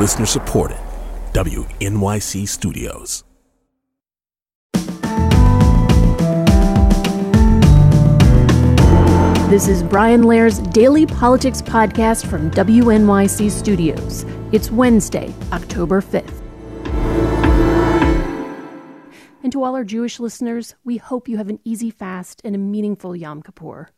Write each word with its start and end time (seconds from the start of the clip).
Listener 0.00 0.24
supported. 0.24 0.78
WNYC 1.34 2.48
Studios. 2.48 3.22
This 9.50 9.68
is 9.68 9.82
Brian 9.82 10.22
Lehrer's 10.22 10.58
Daily 10.58 11.04
Politics 11.04 11.60
Podcast 11.60 12.26
from 12.26 12.50
WNYC 12.52 13.50
Studios. 13.50 14.24
It's 14.52 14.70
Wednesday, 14.70 15.34
October 15.52 16.00
5th. 16.00 16.40
And 19.42 19.52
to 19.52 19.62
all 19.62 19.74
our 19.74 19.84
Jewish 19.84 20.18
listeners, 20.18 20.76
we 20.82 20.96
hope 20.96 21.28
you 21.28 21.36
have 21.36 21.50
an 21.50 21.60
easy 21.62 21.90
fast 21.90 22.40
and 22.42 22.54
a 22.54 22.58
meaningful 22.58 23.14
Yom 23.14 23.42
Kippur. 23.42 23.90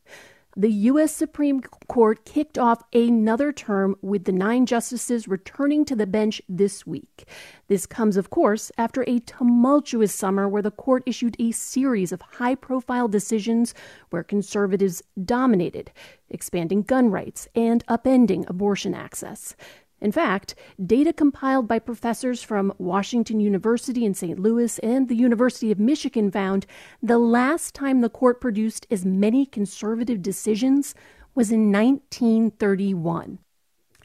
The 0.54 0.70
U.S. 0.70 1.16
Supreme 1.16 1.62
Court 1.88 2.26
kicked 2.26 2.58
off 2.58 2.82
another 2.92 3.52
term 3.52 3.96
with 4.02 4.24
the 4.24 4.32
nine 4.32 4.66
justices 4.66 5.26
returning 5.26 5.86
to 5.86 5.96
the 5.96 6.06
bench 6.06 6.42
this 6.46 6.86
week. 6.86 7.26
This 7.68 7.86
comes, 7.86 8.18
of 8.18 8.28
course, 8.28 8.70
after 8.76 9.02
a 9.06 9.20
tumultuous 9.20 10.14
summer 10.14 10.46
where 10.46 10.60
the 10.60 10.70
court 10.70 11.04
issued 11.06 11.36
a 11.38 11.52
series 11.52 12.12
of 12.12 12.20
high 12.20 12.54
profile 12.54 13.08
decisions 13.08 13.72
where 14.10 14.22
conservatives 14.22 15.02
dominated, 15.24 15.90
expanding 16.28 16.82
gun 16.82 17.10
rights 17.10 17.48
and 17.54 17.82
upending 17.86 18.46
abortion 18.46 18.92
access. 18.92 19.56
In 20.02 20.10
fact, 20.10 20.56
data 20.84 21.12
compiled 21.12 21.68
by 21.68 21.78
professors 21.78 22.42
from 22.42 22.74
Washington 22.76 23.38
University 23.38 24.04
in 24.04 24.14
St. 24.14 24.36
Louis 24.36 24.80
and 24.80 25.08
the 25.08 25.14
University 25.14 25.70
of 25.70 25.78
Michigan 25.78 26.28
found 26.28 26.66
the 27.00 27.18
last 27.18 27.72
time 27.72 28.00
the 28.00 28.10
court 28.10 28.40
produced 28.40 28.84
as 28.90 29.04
many 29.04 29.46
conservative 29.46 30.20
decisions 30.20 30.96
was 31.36 31.52
in 31.52 31.70
1931. 31.70 33.38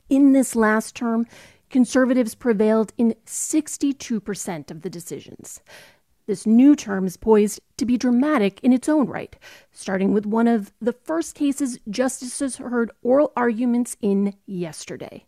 In 0.08 0.34
this 0.34 0.56
last 0.56 0.96
term, 0.96 1.26
conservatives 1.72 2.36
prevailed 2.36 2.94
in 3.00 3.16
62% 3.26 4.70
of 4.70 4.84
the 4.84 4.92
decisions. 4.92 5.62
This 6.28 6.46
new 6.46 6.76
term 6.76 7.08
is 7.08 7.18
poised 7.18 7.62
to 7.78 7.86
be 7.86 7.98
dramatic 7.98 8.60
in 8.62 8.74
its 8.74 8.90
own 8.90 9.08
right, 9.08 9.36
starting 9.72 10.14
with 10.14 10.26
one 10.26 10.48
of 10.48 10.74
the 10.80 10.94
first 10.94 11.36
cases 11.36 11.80
justices 11.90 12.58
heard 12.58 12.92
oral 13.02 13.32
arguments 13.36 13.96
in 14.02 14.36
yesterday. 14.46 15.26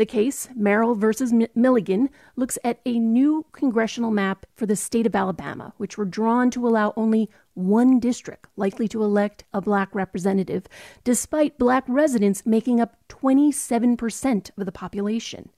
The 0.00 0.06
case, 0.06 0.48
Merrill 0.56 0.94
versus 0.94 1.30
Milligan, 1.54 2.08
looks 2.34 2.58
at 2.64 2.80
a 2.86 2.98
new 2.98 3.44
congressional 3.52 4.10
map 4.10 4.46
for 4.56 4.64
the 4.64 4.74
state 4.74 5.04
of 5.04 5.14
Alabama, 5.14 5.74
which 5.76 5.98
were 5.98 6.06
drawn 6.06 6.50
to 6.52 6.66
allow 6.66 6.94
only 6.96 7.28
one 7.52 8.00
district 8.00 8.46
likely 8.56 8.88
to 8.88 9.02
elect 9.02 9.44
a 9.52 9.60
black 9.60 9.94
representative, 9.94 10.66
despite 11.04 11.58
black 11.58 11.84
residents 11.86 12.46
making 12.46 12.80
up 12.80 12.96
27% 13.10 14.50
of 14.56 14.64
the 14.64 14.72
population. 14.72 15.50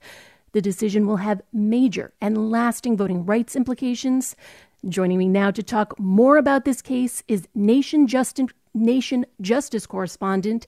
The 0.51 0.61
decision 0.61 1.07
will 1.07 1.23
have 1.23 1.41
major 1.53 2.11
and 2.19 2.51
lasting 2.51 2.97
voting 2.97 3.25
rights 3.25 3.55
implications. 3.55 4.35
Joining 4.89 5.19
me 5.19 5.29
now 5.29 5.51
to 5.51 5.63
talk 5.63 5.97
more 5.97 6.35
about 6.35 6.65
this 6.65 6.81
case 6.81 7.23
is 7.29 7.47
Nation, 7.55 8.07
Justin, 8.07 8.49
Nation 8.73 9.25
Justice 9.39 9.85
correspondent 9.85 10.67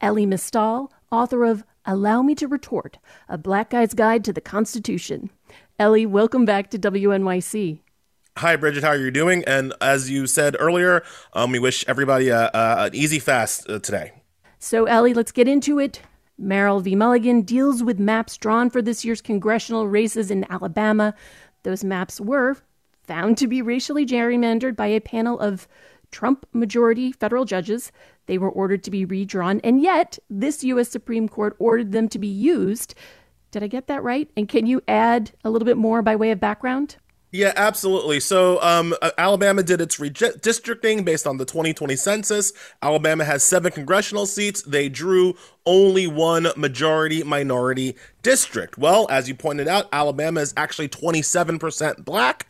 Elie 0.00 0.26
Mystal, 0.26 0.92
author 1.14 1.44
of 1.44 1.64
Allow 1.86 2.22
Me 2.22 2.34
to 2.34 2.48
Retort 2.48 2.98
A 3.28 3.38
Black 3.38 3.70
Guy's 3.70 3.94
Guide 3.94 4.24
to 4.24 4.32
the 4.32 4.40
Constitution. 4.40 5.30
Elie, 5.78 6.06
welcome 6.06 6.44
back 6.44 6.70
to 6.70 6.78
WNYC. 6.78 7.80
Hi, 8.38 8.56
Bridget. 8.56 8.82
How 8.82 8.90
are 8.90 8.96
you 8.96 9.12
doing? 9.12 9.44
And 9.46 9.72
as 9.80 10.10
you 10.10 10.26
said 10.26 10.56
earlier, 10.58 11.04
um, 11.32 11.52
we 11.52 11.60
wish 11.60 11.84
everybody 11.86 12.30
a, 12.30 12.50
a, 12.52 12.86
an 12.86 12.94
easy 12.94 13.20
fast 13.20 13.70
uh, 13.70 13.78
today. 13.78 14.10
So, 14.58 14.86
Elie, 14.86 15.14
let's 15.14 15.30
get 15.30 15.46
into 15.46 15.78
it. 15.78 16.00
Merrill 16.36 16.80
v. 16.80 16.96
Milligan 16.96 17.42
deals 17.42 17.84
with 17.84 18.00
maps 18.00 18.36
drawn 18.36 18.68
for 18.70 18.82
this 18.82 19.04
year's 19.04 19.20
congressional 19.20 19.86
races 19.86 20.32
in 20.32 20.50
Alabama. 20.50 21.14
Those 21.62 21.84
maps 21.84 22.20
were 22.20 22.56
found 23.04 23.38
to 23.38 23.46
be 23.46 23.62
racially 23.62 24.04
gerrymandered 24.04 24.74
by 24.74 24.88
a 24.88 25.00
panel 25.00 25.38
of 25.38 25.68
Trump 26.10 26.46
majority 26.52 27.12
federal 27.12 27.44
judges. 27.44 27.92
They 28.26 28.38
were 28.38 28.50
ordered 28.50 28.82
to 28.84 28.90
be 28.90 29.04
redrawn, 29.04 29.60
and 29.62 29.82
yet 29.82 30.18
this 30.30 30.64
U.S. 30.64 30.88
Supreme 30.88 31.28
Court 31.28 31.56
ordered 31.58 31.92
them 31.92 32.08
to 32.08 32.18
be 32.18 32.28
used. 32.28 32.94
Did 33.50 33.62
I 33.62 33.66
get 33.68 33.86
that 33.86 34.02
right? 34.02 34.28
And 34.36 34.48
can 34.48 34.66
you 34.66 34.82
add 34.88 35.30
a 35.44 35.50
little 35.50 35.66
bit 35.66 35.76
more 35.76 36.02
by 36.02 36.16
way 36.16 36.30
of 36.30 36.40
background? 36.40 36.96
Yeah, 37.34 37.52
absolutely. 37.56 38.20
So, 38.20 38.62
um, 38.62 38.94
Alabama 39.18 39.64
did 39.64 39.80
its 39.80 39.96
redistricting 39.96 41.04
based 41.04 41.26
on 41.26 41.36
the 41.36 41.44
2020 41.44 41.96
census. 41.96 42.52
Alabama 42.80 43.24
has 43.24 43.42
seven 43.42 43.72
congressional 43.72 44.26
seats. 44.26 44.62
They 44.62 44.88
drew 44.88 45.34
only 45.66 46.06
one 46.06 46.46
majority 46.56 47.24
minority 47.24 47.96
district. 48.22 48.78
Well, 48.78 49.08
as 49.10 49.28
you 49.28 49.34
pointed 49.34 49.66
out, 49.66 49.88
Alabama 49.92 50.42
is 50.42 50.54
actually 50.56 50.88
27% 50.88 52.04
black. 52.04 52.46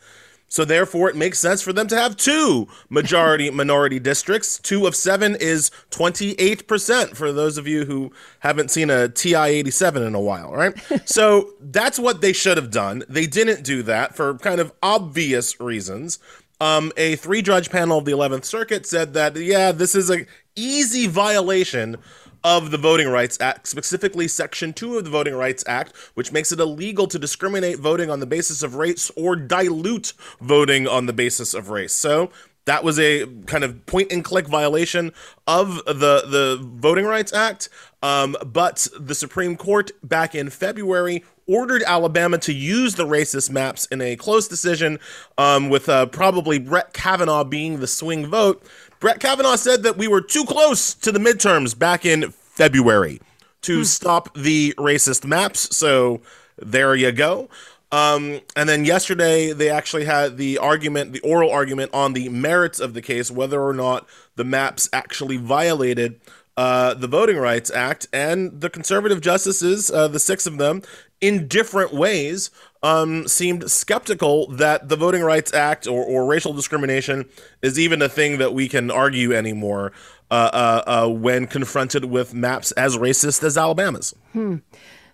So 0.47 0.63
therefore, 0.63 1.09
it 1.09 1.15
makes 1.15 1.39
sense 1.39 1.61
for 1.61 1.73
them 1.73 1.87
to 1.87 1.95
have 1.95 2.15
two 2.15 2.67
majority 2.89 3.49
minority 3.49 3.99
districts. 3.99 4.59
Two 4.59 4.85
of 4.85 4.95
seven 4.95 5.35
is 5.35 5.71
28% 5.91 7.15
for 7.15 7.31
those 7.31 7.57
of 7.57 7.67
you 7.67 7.85
who 7.85 8.11
haven't 8.39 8.71
seen 8.71 8.89
a 8.89 9.09
TI 9.09 9.35
87 9.35 10.03
in 10.03 10.15
a 10.15 10.21
while, 10.21 10.51
right? 10.53 10.73
so 11.05 11.53
that's 11.59 11.99
what 11.99 12.21
they 12.21 12.33
should 12.33 12.57
have 12.57 12.71
done. 12.71 13.03
They 13.09 13.25
didn't 13.25 13.63
do 13.63 13.83
that 13.83 14.15
for 14.15 14.37
kind 14.37 14.61
of 14.61 14.71
obvious 14.81 15.59
reasons. 15.59 16.19
Um, 16.61 16.93
a 16.95 17.17
three 17.17 17.41
judge 17.41 17.69
panel 17.69 17.97
of 17.97 18.05
the 18.05 18.13
11th 18.13 18.45
Circuit 18.45 18.85
said 18.85 19.13
that, 19.13 19.35
yeah, 19.35 19.71
this 19.73 19.93
is 19.93 20.09
an 20.09 20.25
easy 20.55 21.07
violation 21.07 21.97
of 22.45 22.69
the 22.69 22.77
Voting 22.77 23.09
Rights 23.09 23.39
Act, 23.41 23.67
specifically 23.67 24.27
Section 24.27 24.71
2 24.71 24.99
of 24.99 25.03
the 25.03 25.09
Voting 25.09 25.33
Rights 25.33 25.63
Act, 25.65 25.97
which 26.13 26.31
makes 26.31 26.51
it 26.51 26.59
illegal 26.59 27.07
to 27.07 27.17
discriminate 27.17 27.79
voting 27.79 28.11
on 28.11 28.19
the 28.19 28.27
basis 28.27 28.61
of 28.61 28.75
race 28.75 29.11
or 29.15 29.35
dilute 29.35 30.13
voting 30.39 30.87
on 30.87 31.07
the 31.07 31.13
basis 31.13 31.55
of 31.55 31.71
race. 31.71 31.91
So 31.91 32.29
that 32.65 32.83
was 32.83 32.99
a 32.99 33.25
kind 33.47 33.63
of 33.63 33.83
point 33.87 34.11
and 34.11 34.23
click 34.23 34.47
violation 34.47 35.11
of 35.47 35.77
the 35.85 36.23
the 36.27 36.59
Voting 36.61 37.05
Rights 37.05 37.33
Act. 37.33 37.67
Um, 38.03 38.35
but 38.45 38.87
the 38.99 39.15
Supreme 39.15 39.57
Court 39.57 39.89
back 40.03 40.35
in 40.35 40.51
February 40.51 41.23
ordered 41.47 41.83
Alabama 41.83 42.37
to 42.39 42.53
use 42.53 42.95
the 42.95 43.05
racist 43.05 43.49
maps 43.49 43.85
in 43.87 44.01
a 44.01 44.15
close 44.15 44.47
decision, 44.47 44.99
um, 45.37 45.69
with 45.69 45.89
uh, 45.89 46.05
probably 46.07 46.59
Brett 46.59 46.93
Kavanaugh 46.93 47.43
being 47.43 47.79
the 47.79 47.87
swing 47.87 48.27
vote. 48.27 48.63
Brett 48.99 49.19
Kavanaugh 49.19 49.55
said 49.55 49.83
that 49.83 49.97
we 49.97 50.07
were 50.07 50.21
too 50.21 50.45
close 50.45 50.93
to 50.95 51.11
the 51.11 51.19
midterms 51.19 51.77
back 51.77 52.05
in 52.05 52.31
February 52.31 53.21
to 53.61 53.77
hmm. 53.77 53.83
stop 53.83 54.33
the 54.35 54.73
racist 54.77 55.25
maps. 55.25 55.75
So 55.75 56.21
there 56.57 56.95
you 56.95 57.11
go. 57.11 57.49
Um, 57.91 58.41
and 58.55 58.67
then 58.67 58.83
yesterday, 58.83 59.53
they 59.53 59.69
actually 59.69 60.05
had 60.05 60.37
the 60.37 60.57
argument, 60.57 61.13
the 61.13 61.19
oral 61.21 61.51
argument 61.51 61.91
on 61.93 62.13
the 62.13 62.29
merits 62.29 62.79
of 62.79 62.93
the 62.93 63.01
case, 63.01 63.31
whether 63.31 63.61
or 63.61 63.73
not 63.73 64.07
the 64.35 64.43
maps 64.43 64.89
actually 64.91 65.37
violated 65.37 66.19
uh, 66.57 66.93
the 66.93 67.07
Voting 67.07 67.37
Rights 67.37 67.71
Act. 67.71 68.07
And 68.11 68.59
the 68.59 68.69
conservative 68.69 69.21
justices, 69.21 69.91
uh, 69.91 70.07
the 70.07 70.19
six 70.19 70.45
of 70.45 70.57
them, 70.57 70.81
in 71.21 71.47
different 71.47 71.93
ways, 71.93 72.49
um, 72.85 73.27
seemed 73.27 73.71
skeptical 73.71 74.45
that 74.51 74.89
the 74.89 74.95
Voting 74.95 75.23
Rights 75.23 75.51
Act 75.51 75.87
or, 75.87 76.05
or 76.05 76.27
racial 76.27 76.53
discrimination 76.53 77.25
is 77.63 77.79
even 77.79 77.99
a 77.99 78.07
thing 78.07 78.37
that 78.37 78.53
we 78.53 78.69
can 78.69 78.91
argue 78.91 79.33
anymore 79.33 79.91
uh, 80.29 80.51
uh, 80.53 80.83
uh, 80.85 81.09
when 81.09 81.47
confronted 81.47 82.05
with 82.05 82.35
maps 82.35 82.71
as 82.73 82.95
racist 82.95 83.43
as 83.43 83.57
Alabama's. 83.57 84.13
Hmm. 84.33 84.57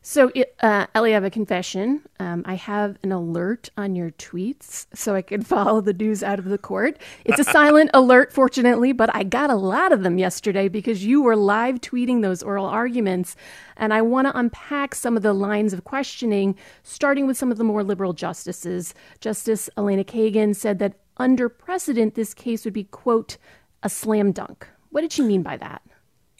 So, 0.03 0.31
uh, 0.62 0.88
Elie, 0.95 1.12
I 1.12 1.13
have 1.13 1.23
a 1.23 1.29
confession. 1.29 2.01
Um, 2.19 2.41
I 2.47 2.56
have 2.56 2.97
an 3.03 3.12
alert 3.12 3.69
on 3.78 3.95
your 3.95 4.09
tweets 4.09 4.88
so 4.95 5.13
I 5.13 5.22
can 5.22 5.44
follow 5.44 5.79
the 5.79 5.94
news 5.94 6.23
out 6.23 6.39
of 6.39 6.45
the 6.45 6.57
court. 6.57 6.97
It's 7.23 7.39
a 7.39 7.44
silent 7.51 7.91
alert, 7.94 8.34
fortunately, 8.34 8.94
but 8.94 9.16
I 9.16 9.22
got 9.22 9.51
a 9.51 9.56
lot 9.56 9.91
of 9.91 10.01
them 10.01 10.17
yesterday 10.17 10.67
because 10.69 11.06
you 11.06 11.22
were 11.22 11.35
live 11.35 11.81
tweeting 11.81 12.23
those 12.23 12.41
oral 12.41 12.66
arguments. 12.66 13.35
And 13.78 13.93
I 13.93 14.02
want 14.02 14.25
to 14.25 14.37
unpack 14.37 14.96
some 14.96 15.16
of 15.16 15.22
the 15.22 15.34
lines 15.34 15.72
of 15.72 15.84
questioning, 15.84 16.55
starting 16.81 17.28
with 17.28 17.37
some 17.37 17.52
of 17.52 17.59
the 17.59 17.64
more 17.64 17.84
liberal 17.84 18.14
justices. 18.14 18.96
Justice 19.20 19.70
Elena 19.78 20.03
Kagan 20.03 20.55
said 20.55 20.79
that 20.79 20.96
under 21.17 21.47
precedent, 21.47 22.16
this 22.16 22.34
case 22.34 22.66
would 22.66 22.73
be, 22.73 22.85
quote, 22.85 23.37
a 23.84 23.90
slam 23.90 24.31
dunk. 24.31 24.67
What 24.90 25.02
did 25.02 25.11
she 25.11 25.22
mean 25.22 25.43
by 25.43 25.58
that? 25.58 25.84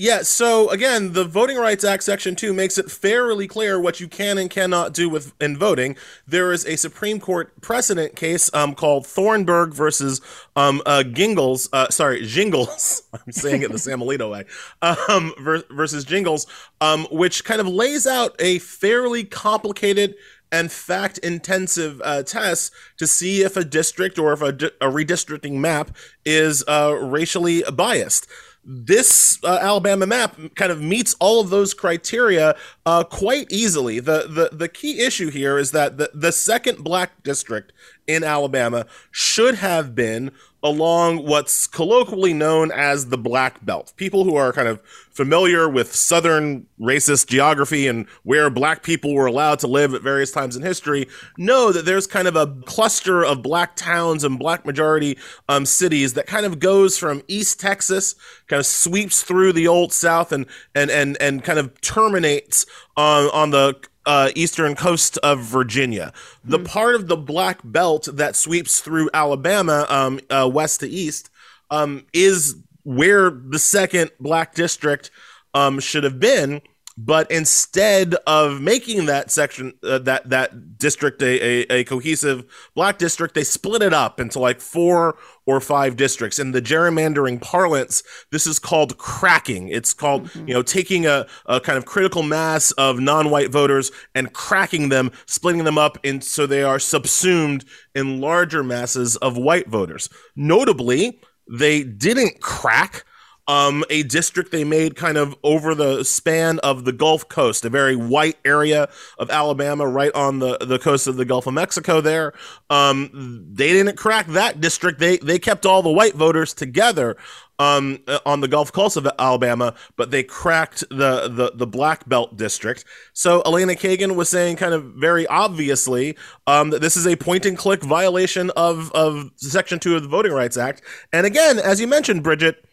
Yeah, 0.02 0.24
so 0.24 0.68
again, 0.72 1.14
the 1.14 1.24
Voting 1.24 1.58
Rights 1.58 1.84
Act 1.84 2.02
Section 2.02 2.36
2 2.36 2.54
makes 2.54 2.80
it 2.80 2.90
fairly 2.90 3.48
clear 3.48 3.80
what 3.80 4.00
you 4.00 4.08
can 4.08 4.40
and 4.40 4.50
cannot 4.50 4.96
do 4.96 5.08
with 5.08 5.32
in 5.40 5.56
voting. 5.56 5.96
There 6.26 6.52
is 6.52 6.66
a 6.66 6.76
Supreme 6.76 7.20
Court 7.20 7.62
precedent 7.62 8.16
case 8.16 8.50
um, 8.52 8.74
called 8.74 9.06
Thornburg 9.06 9.76
versus 9.76 10.20
um, 10.56 10.82
uh, 10.88 11.04
Gingles, 11.04 11.70
uh, 11.72 11.90
sorry, 11.92 12.26
Jingles. 12.26 13.04
I'm 13.14 13.32
saying 13.32 13.62
it 13.62 13.72
the 13.72 13.78
Sam 13.78 14.00
Alito 14.00 14.32
way, 14.32 14.46
um, 14.82 15.36
versus 15.70 16.04
Jingles, 16.04 16.48
um, 16.82 17.06
which 17.12 17.44
kind 17.44 17.62
of 17.62 17.68
lays 17.68 18.08
out 18.08 18.36
a 18.40 18.58
fairly 18.58 19.24
complicated 19.24 20.16
and 20.52 20.72
fact 20.72 21.20
intensive 21.20 22.02
uh, 22.04 22.24
tests 22.24 22.72
to 22.98 23.06
see 23.06 23.44
if 23.44 23.56
a 23.56 23.64
district 23.64 24.18
or 24.18 24.34
if 24.34 24.42
a, 24.42 24.48
a 24.48 24.92
redistricting 24.92 25.60
map 25.60 25.96
is 26.26 26.64
uh, 26.68 26.98
racially 27.00 27.64
biased. 27.72 28.28
This 28.64 29.40
uh, 29.44 29.58
Alabama 29.62 30.06
map 30.06 30.38
kind 30.56 30.72
of 30.72 30.82
meets 30.82 31.16
all 31.20 31.42
of 31.42 31.50
those 31.50 31.74
criteria 31.74 32.56
uh, 32.86 33.04
quite 33.04 33.52
easily. 33.52 34.00
The, 34.00 34.28
the 34.28 34.56
the 34.56 34.68
key 34.70 35.02
issue 35.02 35.30
here 35.30 35.58
is 35.58 35.72
that 35.72 35.98
the, 35.98 36.12
the 36.14 36.32
second 36.32 36.84
black 36.84 37.24
district 37.24 37.74
in 38.08 38.24
Alabama 38.24 38.86
should 39.10 39.56
have 39.56 39.96
been 39.96 40.32
along 40.64 41.26
what's 41.26 41.68
colloquially 41.68 42.34
known 42.34 42.72
as 42.72 43.08
the 43.10 43.18
Black 43.18 43.64
Belt. 43.66 43.94
People 43.98 44.24
who 44.24 44.36
are 44.36 44.54
kind 44.54 44.68
of 44.68 44.82
familiar 45.12 45.68
with 45.68 45.94
Southern 45.94 46.66
racist 46.80 47.28
geography 47.28 47.88
and 47.88 48.08
where 48.24 48.50
black 48.50 48.84
people 48.84 49.14
were 49.14 49.26
allowed 49.26 49.60
to 49.60 49.68
live 49.68 49.94
at 49.94 50.02
various 50.02 50.32
times 50.32 50.56
in 50.56 50.64
history 50.64 51.08
know 51.38 51.72
that 51.72 51.86
there's 51.86 52.08
kind 52.08 52.28
of 52.28 52.36
a 52.36 52.48
cluster 52.66 53.24
of 53.24 53.42
black 53.42 53.76
towns 53.76 54.24
and 54.24 54.40
black 54.40 54.66
majority 54.66 55.18
um, 55.50 55.66
cities 55.66 56.14
that 56.14 56.28
kind 56.28 56.46
of 56.46 56.60
goes 56.60 56.98
from 56.98 57.22
East 57.28 57.60
Texas, 57.60 58.16
kind 58.48 58.60
of 58.60 58.66
sweeps 58.66 59.24
through 59.24 59.54
the 59.54 59.68
old 59.68 59.92
South 59.92 60.32
and 60.32 60.46
and 60.76 60.90
and 60.90 61.18
and 61.22 61.44
kind 61.44 61.60
of 61.60 61.80
terminates 61.82 62.66
on 62.96 63.30
on 63.32 63.50
the 63.50 63.76
uh, 64.06 64.30
eastern 64.36 64.76
coast 64.76 65.18
of 65.20 65.40
Virginia. 65.40 66.14
The 66.44 66.60
mm. 66.60 66.68
part 66.68 66.96
of 66.96 67.08
the 67.08 67.18
Black 67.18 67.60
Belt 67.64 68.08
that 68.14 68.36
sweeps 68.36 68.80
through 68.80 69.10
Alabama, 69.14 69.86
um, 69.90 70.20
uh, 70.30 70.50
west 70.52 70.80
to 70.80 70.90
east, 70.90 71.30
um, 71.70 72.06
is 72.14 72.56
where 72.84 73.30
the 73.30 73.60
second 73.60 74.12
Black 74.20 74.56
district 74.56 75.12
um, 75.54 75.80
should 75.80 76.04
have 76.04 76.20
been. 76.20 76.62
But 77.04 77.32
instead 77.32 78.14
of 78.28 78.62
making 78.62 79.08
that 79.08 79.32
section, 79.32 79.74
uh, 79.82 79.98
that 80.00 80.30
that 80.30 80.78
district 80.78 81.24
a, 81.24 81.42
a, 81.42 81.80
a, 81.80 81.84
cohesive 81.84 82.46
black 82.76 83.00
district, 83.00 83.34
they 83.34 83.44
split 83.44 83.82
it 83.82 83.92
up 83.92 84.20
into 84.20 84.40
like 84.40 84.62
four 84.62 85.18
or 85.48 85.60
five 85.60 85.96
districts. 85.96 86.38
In 86.38 86.52
the 86.52 86.62
gerrymandering 86.62 87.42
parlance, 87.42 88.04
this 88.32 88.46
is 88.46 88.60
called 88.60 89.00
cracking. 89.00 89.70
It's 89.70 89.94
called, 89.94 90.26
mm-hmm. 90.26 90.50
you 90.50 90.54
know, 90.54 90.62
taking 90.62 91.08
a, 91.08 91.26
a 91.48 91.60
kind 91.60 91.80
of 91.80 91.86
critical 91.86 92.22
mass 92.22 92.70
of 92.74 93.00
non-white 93.00 93.50
voters 93.50 93.92
and 94.14 94.32
cracking 94.34 94.90
them, 94.90 95.12
splitting 95.26 95.64
them 95.64 95.80
up, 95.80 95.98
and 96.04 96.24
so 96.24 96.46
they 96.46 96.62
are 96.62 96.78
subsumed 96.78 97.66
in 97.96 98.22
larger 98.22 98.64
masses 98.64 99.16
of 99.18 99.38
white 99.38 99.70
voters. 99.70 100.08
Notably, 100.36 101.20
they 101.50 101.82
didn't 101.82 102.42
crack 102.42 103.06
um, 103.52 103.84
a 103.90 104.04
district 104.04 104.54
they 104.54 104.64
made 104.64 104.96
kind 104.96 105.18
of 105.18 105.36
over 105.44 105.76
the 105.76 106.06
span 106.06 106.60
of 106.60 106.86
the 106.86 106.94
Gulf 106.94 107.28
Coast, 107.28 107.66
a 107.66 107.70
very 107.70 107.98
white 107.98 108.38
area 108.46 108.88
of 109.18 109.30
Alabama, 109.30 109.86
right 109.86 110.14
on 110.16 110.40
the, 110.40 110.58
the 110.60 110.80
coast 110.80 111.06
of 111.06 111.18
the 111.18 111.26
Gulf 111.26 111.48
of 111.48 111.54
Mexico. 111.54 112.00
There, 112.00 112.32
um, 112.70 113.10
they 113.52 113.74
didn't 113.74 113.98
crack 113.98 114.28
that 114.28 114.62
district. 114.62 115.00
They 115.00 115.18
they 115.18 115.38
kept 115.38 115.66
all 115.66 115.84
the 115.84 115.92
white 115.92 116.16
voters 116.16 116.54
together 116.54 117.18
um, 117.60 118.00
on 118.26 118.40
the 118.40 118.48
Gulf 118.48 118.72
Coast 118.72 118.96
of 118.96 119.06
Alabama, 119.20 119.76
but 119.98 120.12
they 120.12 120.24
cracked 120.24 120.86
the, 120.90 121.28
the 121.28 121.52
the 121.54 121.68
Black 121.68 122.08
Belt 122.08 122.38
district. 122.38 122.86
So 123.12 123.42
Elena 123.46 123.74
Kagan 123.74 124.16
was 124.16 124.30
saying, 124.30 124.56
kind 124.56 124.74
of 124.74 124.86
very 124.96 125.28
obviously, 125.28 126.16
um, 126.48 126.70
that 126.70 126.80
this 126.80 126.96
is 126.96 127.06
a 127.06 127.18
point 127.18 127.46
and 127.46 127.58
click 127.58 127.84
violation 127.84 128.50
of 128.52 128.94
of 128.94 129.30
Section 129.36 129.80
Two 129.80 129.98
of 129.98 130.04
the 130.04 130.08
Voting 130.08 130.32
Rights 130.32 130.56
Act. 130.56 130.84
And 131.12 131.26
again, 131.26 131.60
as 131.60 131.82
you 131.82 131.88
mentioned, 131.88 132.24
Bridget 132.24 132.66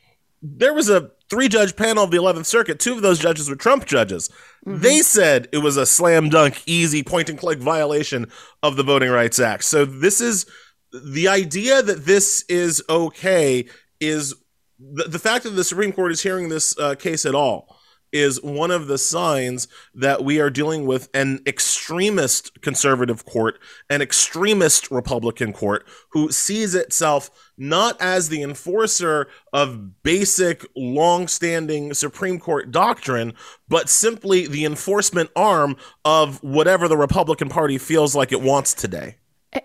there 0.42 0.74
was 0.74 0.88
a 0.88 1.10
three 1.30 1.48
judge 1.48 1.76
panel 1.76 2.04
of 2.04 2.10
the 2.10 2.16
11th 2.16 2.46
Circuit. 2.46 2.78
Two 2.78 2.94
of 2.94 3.02
those 3.02 3.18
judges 3.18 3.48
were 3.48 3.56
Trump 3.56 3.86
judges. 3.86 4.28
Mm-hmm. 4.66 4.80
They 4.80 5.00
said 5.00 5.48
it 5.52 5.58
was 5.58 5.76
a 5.76 5.86
slam 5.86 6.28
dunk, 6.28 6.62
easy 6.66 7.02
point 7.02 7.28
and 7.28 7.38
click 7.38 7.58
violation 7.58 8.30
of 8.62 8.76
the 8.76 8.82
Voting 8.82 9.10
Rights 9.10 9.38
Act. 9.38 9.64
So 9.64 9.84
this 9.84 10.20
is 10.20 10.46
the 10.92 11.28
idea 11.28 11.82
that 11.82 12.06
this 12.06 12.44
is 12.48 12.82
okay 12.88 13.66
is 14.00 14.34
the, 14.78 15.04
the 15.04 15.18
fact 15.18 15.44
that 15.44 15.50
the 15.50 15.64
Supreme 15.64 15.92
Court 15.92 16.12
is 16.12 16.22
hearing 16.22 16.48
this 16.48 16.78
uh, 16.78 16.94
case 16.94 17.26
at 17.26 17.34
all 17.34 17.77
is 18.12 18.42
one 18.42 18.70
of 18.70 18.86
the 18.86 18.98
signs 18.98 19.68
that 19.94 20.24
we 20.24 20.40
are 20.40 20.50
dealing 20.50 20.86
with 20.86 21.08
an 21.14 21.40
extremist 21.46 22.60
conservative 22.60 23.24
court, 23.24 23.58
an 23.90 24.02
extremist 24.02 24.90
Republican 24.90 25.52
court 25.52 25.86
who 26.10 26.30
sees 26.30 26.74
itself 26.74 27.30
not 27.56 28.00
as 28.00 28.28
the 28.28 28.42
enforcer 28.42 29.28
of 29.52 30.02
basic, 30.02 30.64
long-standing 30.76 31.92
Supreme 31.94 32.38
Court 32.38 32.70
doctrine, 32.70 33.34
but 33.68 33.88
simply 33.88 34.46
the 34.46 34.64
enforcement 34.64 35.30
arm 35.34 35.76
of 36.04 36.42
whatever 36.42 36.88
the 36.88 36.96
Republican 36.96 37.48
Party 37.48 37.78
feels 37.78 38.14
like 38.14 38.32
it 38.32 38.40
wants 38.40 38.74
today. 38.74 39.16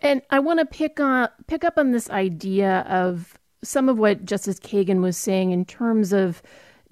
And 0.01 0.22
I 0.30 0.40
want 0.40 0.60
to 0.60 0.66
pick 0.66 1.00
pick 1.48 1.63
up 1.63 1.78
on 1.78 1.92
this 1.92 2.10
idea 2.10 2.81
of 2.90 3.38
some 3.63 3.90
of 3.90 3.98
what 3.98 4.25
Justice 4.25 4.60
Kagan 4.60 5.01
was 5.01 5.18
saying 5.18 5.51
in 5.51 5.66
terms 5.66 6.13
of 6.13 6.42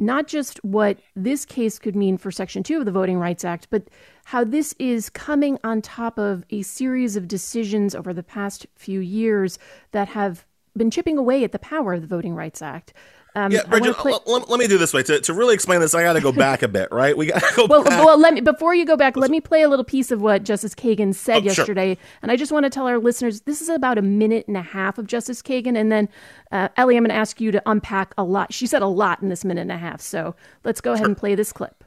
not 0.02 0.28
just 0.28 0.58
what 0.64 0.98
this 1.16 1.46
case 1.46 1.78
could 1.78 1.96
mean 1.96 2.18
for 2.18 2.32
Section 2.32 2.64
2 2.64 2.80
of 2.80 2.86
the 2.86 2.92
Voting 2.92 3.20
Rights 3.20 3.46
Act, 3.46 3.68
but 3.70 3.88
how 4.26 4.44
this 4.44 4.74
is 4.80 5.10
coming 5.10 5.60
on 5.64 5.82
top 5.82 6.18
of 6.18 6.44
a 6.50 6.64
series 6.64 7.16
of 7.16 7.28
decisions 7.28 7.94
over 7.94 8.12
the 8.12 8.24
past 8.24 8.66
few 8.76 9.00
years 9.00 9.60
that 9.92 10.10
have 10.10 10.46
been 10.76 10.90
chipping 10.90 11.18
away 11.18 11.44
at 11.44 11.52
the 11.52 11.60
power 11.60 11.94
of 11.94 12.02
the 12.02 12.08
Voting 12.08 12.34
Rights 12.34 12.62
Act. 12.62 12.94
Um, 13.34 13.52
yeah, 13.52 13.64
Bridget, 13.64 13.96
play- 13.96 14.14
let, 14.26 14.50
let, 14.50 14.60
me 14.60 14.68
do 14.68 14.78
this 14.78 14.94
way. 14.94 15.04
To, 15.04 15.22
to 15.22 15.34
really 15.34 15.54
explain 15.54 15.80
this, 15.80 15.96
I 15.96 16.04
got 16.04 16.14
to 16.14 16.22
go 16.22 16.34
back 16.34 16.64
a 16.64 16.68
bit, 16.68 16.90
right? 16.92 17.16
We 17.16 17.28
got 17.28 17.42
to 17.42 17.56
go 17.56 17.66
well, 17.66 17.84
back. 17.84 18.04
Well, 18.04 18.20
let 18.20 18.34
me, 18.34 18.42
before 18.42 18.76
you 18.76 18.86
go 18.86 18.98
back, 18.98 19.16
let 19.16 19.32
me 19.32 19.40
play 19.40 19.62
a 19.62 19.70
little 19.70 19.86
piece 19.86 20.12
of 20.12 20.22
what 20.22 20.44
Justice 20.44 20.76
Kagan 20.76 21.16
said 21.16 21.44
oh, 21.44 21.46
yesterday. 21.46 21.96
Sure. 21.96 22.04
And 22.22 22.32
I 22.32 22.36
just 22.36 22.52
want 22.52 22.66
to 22.66 22.70
tell 22.70 22.88
our 22.88 23.00
listeners 23.00 23.42
this 23.42 23.62
is 23.62 23.70
about 23.70 23.98
a 23.98 24.02
minute 24.02 24.48
and 24.50 24.58
a 24.58 24.62
half 24.62 24.98
of 24.98 25.08
Justice 25.08 25.42
Kagan. 25.42 25.78
And 25.78 25.90
then, 25.92 26.10
uh, 26.52 26.68
Elie, 26.76 26.98
I'm 26.98 27.04
going 27.04 27.10
to 27.10 27.16
ask 27.16 27.40
you 27.40 27.52
to 27.52 27.62
unpack 27.66 28.14
a 28.18 28.24
lot. 28.24 28.54
She 28.54 28.68
said 28.68 28.82
a 28.82 28.88
lot 28.88 29.22
in 29.22 29.30
this 29.30 29.46
minute 29.46 29.62
and 29.62 29.72
a 29.72 29.78
half. 29.78 30.02
So 30.02 30.36
let's 30.66 30.82
go 30.82 30.92
ahead 30.92 31.04
sure. 31.04 31.08
and 31.08 31.18
play 31.18 31.34
this 31.36 31.54
clip. 31.54 31.86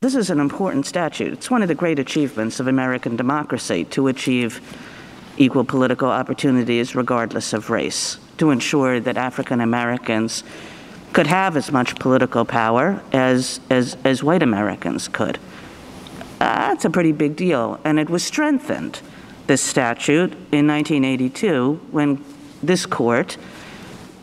This 0.00 0.16
is 0.16 0.30
an 0.30 0.40
important 0.40 0.84
statute. 0.86 1.32
It's 1.32 1.48
one 1.48 1.62
of 1.62 1.68
the 1.68 1.76
great 1.76 2.00
achievements 2.00 2.58
of 2.58 2.66
American 2.66 3.14
democracy 3.14 3.84
to 3.84 4.08
achieve 4.08 4.60
equal 5.36 5.64
political 5.64 6.08
opportunities 6.08 6.96
regardless 6.96 7.52
of 7.52 7.70
race, 7.70 8.18
to 8.38 8.50
ensure 8.50 8.98
that 8.98 9.16
African 9.16 9.60
Americans 9.60 10.42
could 11.12 11.26
have 11.26 11.56
as 11.56 11.70
much 11.70 11.96
political 11.96 12.44
power 12.44 13.02
as, 13.12 13.60
as, 13.70 13.96
as 14.04 14.22
white 14.22 14.42
Americans 14.42 15.08
could. 15.08 15.38
That's 16.38 16.84
a 16.84 16.90
pretty 16.90 17.12
big 17.12 17.36
deal. 17.36 17.78
And 17.84 17.98
it 17.98 18.08
was 18.08 18.24
strengthened, 18.24 19.00
this 19.46 19.62
statute, 19.62 20.32
in 20.50 20.66
1982 20.66 21.80
when 21.90 22.24
this 22.62 22.86
court 22.86 23.36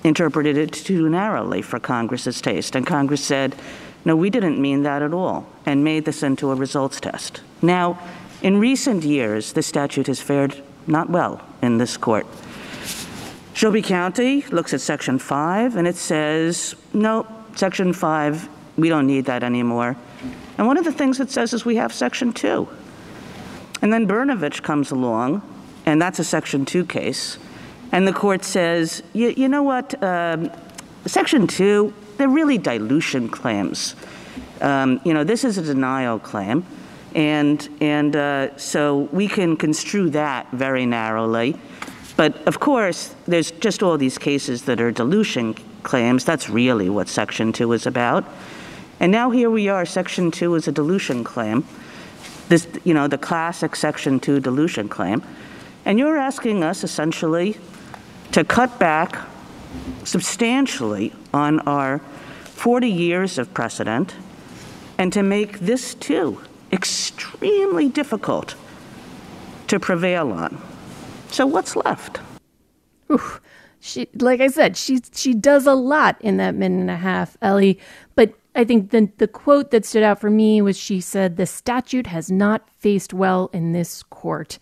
interpreted 0.04 0.58
it 0.58 0.74
too 0.74 1.10
narrowly 1.10 1.62
for 1.62 1.80
Congress's 1.80 2.42
taste. 2.42 2.76
And 2.76 2.88
Congress 2.88 3.24
said, 3.24 3.56
no, 4.06 4.16
we 4.16 4.30
didn't 4.30 4.60
mean 4.60 4.84
that 4.84 5.02
at 5.02 5.14
all, 5.14 5.46
and 5.66 5.84
made 5.84 6.06
this 6.06 6.24
into 6.24 6.52
a 6.52 6.56
results 6.56 7.00
test. 7.00 7.42
Now, 7.62 8.00
in 8.42 8.58
recent 8.58 9.04
years, 9.04 9.54
this 9.54 9.68
statute 9.68 10.08
has 10.08 10.22
fared 10.22 10.64
not 10.88 11.10
well 11.10 11.46
in 11.62 11.78
this 11.78 11.98
court. 11.98 12.26
Shelby 13.60 13.82
County 13.82 14.44
looks 14.52 14.74
at 14.74 14.80
Section 14.80 15.20
5 15.20 15.76
and 15.76 15.86
it 15.86 15.98
says, 15.98 16.78
no, 16.94 17.28
Section 17.58 17.92
5, 17.92 18.48
we 18.78 18.88
don't 18.88 19.06
need 19.06 19.26
that 19.26 19.44
anymore. 19.44 19.98
And 20.58 20.66
one 20.66 20.78
of 20.78 20.86
the 20.86 20.94
things 20.94 21.20
it 21.20 21.30
says 21.30 21.52
is 21.52 21.66
we 21.66 21.76
have 21.76 21.92
Section 21.94 22.32
2. 22.32 22.70
And 23.82 23.92
then 23.92 24.08
Brnovich 24.08 24.64
comes 24.64 24.92
along, 24.92 25.42
and 25.86 26.02
that's 26.02 26.20
a 26.20 26.24
Section 26.24 26.64
2 26.64 26.86
case. 26.86 27.38
And 27.92 28.08
the 28.08 28.14
court 28.14 28.46
says, 28.46 29.04
you 29.12 29.50
know 29.50 29.64
what, 29.64 30.02
um, 30.02 30.50
Section 31.06 31.46
2, 31.46 31.94
they're 32.16 32.30
really 32.30 32.58
dilution 32.58 33.28
claims. 33.28 33.94
Um, 34.62 35.02
you 35.04 35.14
know, 35.14 35.26
this 35.26 35.44
is 35.44 35.58
a 35.58 35.64
denial 35.64 36.18
claim. 36.18 36.66
And, 37.14 37.68
and 37.82 38.16
uh, 38.16 38.58
so 38.58 39.10
we 39.12 39.28
can 39.28 39.58
construe 39.58 40.12
that 40.12 40.50
very 40.52 40.86
narrowly. 40.86 41.60
But 42.20 42.46
of 42.46 42.60
course, 42.60 43.16
there's 43.30 43.50
just 43.50 43.82
all 43.82 43.98
these 43.98 44.18
cases 44.18 44.64
that 44.64 44.82
are 44.82 44.92
dilution 44.92 45.54
claims. 45.84 46.26
That's 46.26 46.50
really 46.50 46.90
what 46.90 47.08
Section 47.08 47.54
2 47.54 47.72
is 47.72 47.88
about. 47.88 48.26
And 49.00 49.10
now 49.10 49.30
here 49.30 49.50
we 49.50 49.70
are, 49.70 49.86
Section 49.86 50.30
2 50.30 50.56
is 50.56 50.68
a 50.68 50.74
dilution 50.74 51.24
claim. 51.24 51.64
This, 52.50 52.68
you 52.84 52.94
know, 52.94 53.08
the 53.08 53.18
classic 53.18 53.74
Section 53.74 54.20
2 54.20 54.42
dilution 54.42 54.90
claim. 54.90 55.24
And 55.86 55.98
you're 55.98 56.18
asking 56.18 56.62
us 56.62 56.84
essentially 56.84 57.56
to 58.34 58.44
cut 58.44 58.78
back 58.80 59.18
substantially 60.04 61.14
on 61.34 61.62
our 61.62 62.00
40 62.44 62.90
years 62.90 63.38
of 63.38 63.54
precedent 63.54 64.14
and 64.98 65.14
to 65.14 65.24
make 65.24 65.60
this 65.60 65.96
too 65.96 66.42
extremely 66.74 67.88
difficult 67.88 68.56
to 69.68 69.80
prevail 69.80 70.34
on. 70.34 70.62
So 71.30 71.46
what's 71.46 71.76
left? 71.76 72.20
Oof. 73.12 73.42
She, 73.82 74.10
like 74.16 74.42
I 74.42 74.48
said, 74.48 74.76
she 74.76 75.00
she 75.14 75.34
does 75.34 75.66
a 75.66 75.74
lot 75.74 76.18
in 76.20 76.38
that 76.38 76.54
minute 76.54 76.82
and 76.82 76.92
a 76.92 76.98
half, 76.98 77.38
Elie. 77.42 77.80
But 78.16 78.34
I 78.54 78.66
think 78.66 78.92
the 78.92 79.10
the 79.18 79.28
quote 79.28 79.72
that 79.72 79.86
stood 79.86 80.04
out 80.04 80.20
for 80.20 80.30
me 80.30 80.62
was 80.62 80.78
she 80.78 81.00
said, 81.00 81.38
"The 81.38 81.46
statute 81.46 82.08
has 82.08 82.30
not 82.30 82.70
faced 82.70 83.14
well 83.14 83.50
in 83.54 83.72
this 83.72 84.04
court." 84.04 84.60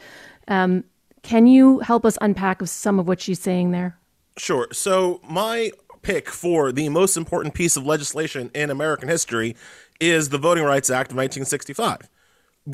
Um, 0.48 0.84
can 1.24 1.48
you 1.48 1.80
help 1.80 2.06
us 2.06 2.18
unpack 2.22 2.66
some 2.68 3.00
of 3.00 3.08
what 3.08 3.20
she's 3.20 3.40
saying 3.40 3.72
there? 3.72 3.98
Sure. 4.38 4.68
So 4.72 5.20
my 5.28 5.72
pick 6.04 6.30
for 6.30 6.72
the 6.72 6.88
most 6.90 7.18
important 7.18 7.54
piece 7.54 7.76
of 7.76 7.86
legislation 7.86 8.52
in 8.54 8.70
American 8.70 9.10
history 9.10 9.56
is 10.00 10.30
the 10.30 10.38
Voting 10.38 10.64
Rights 10.64 10.90
Act 10.90 11.12
of 11.12 11.18
1965. 11.18 12.10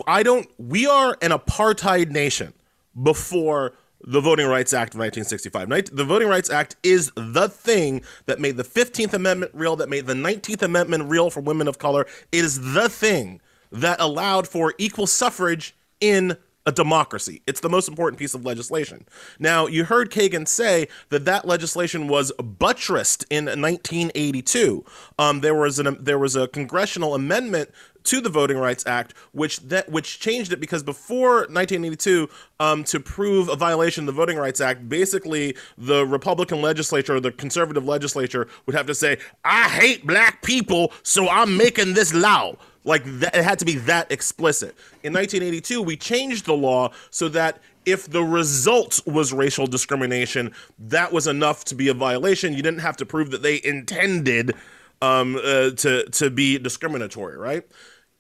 I 0.06 0.24
don't, 0.24 0.48
we 0.58 0.86
are 0.86 1.18
an 1.22 1.32
apartheid 1.32 2.10
nation 2.10 2.54
before 3.02 3.74
the 4.06 4.22
Voting 4.22 4.48
Rights 4.48 4.74
Act 4.74 4.94
of 4.94 5.00
1965. 5.00 5.96
The 5.96 6.04
Voting 6.04 6.28
Rights 6.28 6.50
Act 6.50 6.76
is 6.84 7.12
the 7.16 7.48
thing 7.48 8.02
that 8.26 8.40
made 8.40 8.58
the 8.58 8.64
15th 8.64 9.14
Amendment 9.14 9.52
real, 9.56 9.76
that 9.78 9.90
made 9.90 10.06
the 10.06 10.14
19th 10.14 10.62
Amendment 10.62 11.10
real 11.10 11.30
for 11.30 11.42
women 11.42 11.68
of 11.68 11.78
color. 11.78 12.06
It 12.32 12.44
is 12.44 12.74
the 12.74 12.90
thing 12.90 13.42
that 13.72 14.00
allowed 14.00 14.48
for 14.48 14.74
equal 14.78 15.08
suffrage 15.08 15.76
in 16.00 16.38
a 16.66 16.72
democracy. 16.72 17.42
It's 17.46 17.60
the 17.60 17.70
most 17.70 17.90
important 17.90 18.18
piece 18.20 18.34
of 18.34 18.46
legislation. 18.46 19.06
Now, 19.38 19.68
you 19.68 19.84
heard 19.84 20.12
Kagan 20.12 20.48
say 20.48 20.88
that 21.10 21.26
that 21.26 21.46
legislation 21.46 22.08
was 22.08 22.32
buttressed 22.34 23.26
in 23.30 23.46
1982. 23.46 24.86
Um, 25.20 25.42
there 25.42 25.56
was 25.56 25.80
an 25.80 25.98
there 26.00 26.20
was 26.20 26.36
a 26.36 26.48
congressional 26.48 27.16
amendment 27.16 27.72
to 28.06 28.22
the 28.22 28.30
Voting 28.30 28.58
Rights 28.58 28.86
Act, 28.86 29.14
which 29.32 29.60
that 29.62 29.90
which 29.90 30.20
changed 30.20 30.54
it 30.54 30.60
because 30.60 30.84
before 30.84 31.48
1982, 31.50 32.30
um, 32.60 32.84
to 32.86 33.00
prove 33.00 33.50
a 33.50 33.56
violation 33.56 34.04
of 34.04 34.08
the 34.08 34.20
Voting 34.20 34.38
Rights 34.38 34.62
Act, 34.62 34.88
basically 34.90 35.56
the 35.78 36.06
Republican 36.06 36.62
legislature 36.62 37.16
or 37.16 37.20
the 37.20 37.32
conservative 37.32 37.86
legislature 37.86 38.48
would 38.66 38.76
have 38.76 38.88
to 38.88 38.96
say, 38.96 39.18
"I 39.44 39.70
hate 39.70 40.06
black 40.06 40.42
people, 40.42 40.92
so 41.04 41.30
I'm 41.30 41.58
making 41.58 41.94
this 41.94 42.14
law." 42.14 42.56
Like 42.86 43.04
that, 43.06 43.36
it 43.36 43.44
had 43.44 43.60
to 43.60 43.66
be 43.66 43.76
that 43.76 44.12
explicit. 44.12 44.76
In 45.04 45.14
1982, 45.14 45.82
we 45.82 45.96
changed 45.96 46.46
the 46.46 46.54
law 46.54 46.92
so 47.12 47.30
that 47.30 47.60
if 47.86 48.10
the 48.10 48.24
result 48.24 49.00
was 49.06 49.34
racial 49.34 49.68
discrimination, 49.68 50.52
that 50.80 51.12
was 51.12 51.28
enough 51.28 51.66
to 51.66 51.76
be 51.76 51.90
a 51.90 51.94
violation. 51.94 52.54
You 52.54 52.64
didn't 52.64 52.80
have 52.80 52.98
to 52.98 53.06
prove 53.06 53.32
that 53.32 53.42
they 53.42 53.62
intended 53.64 54.54
um, 55.02 55.36
uh, 55.36 55.72
to 55.72 56.06
to 56.10 56.30
be 56.30 56.58
discriminatory, 56.58 57.38
right? 57.38 57.64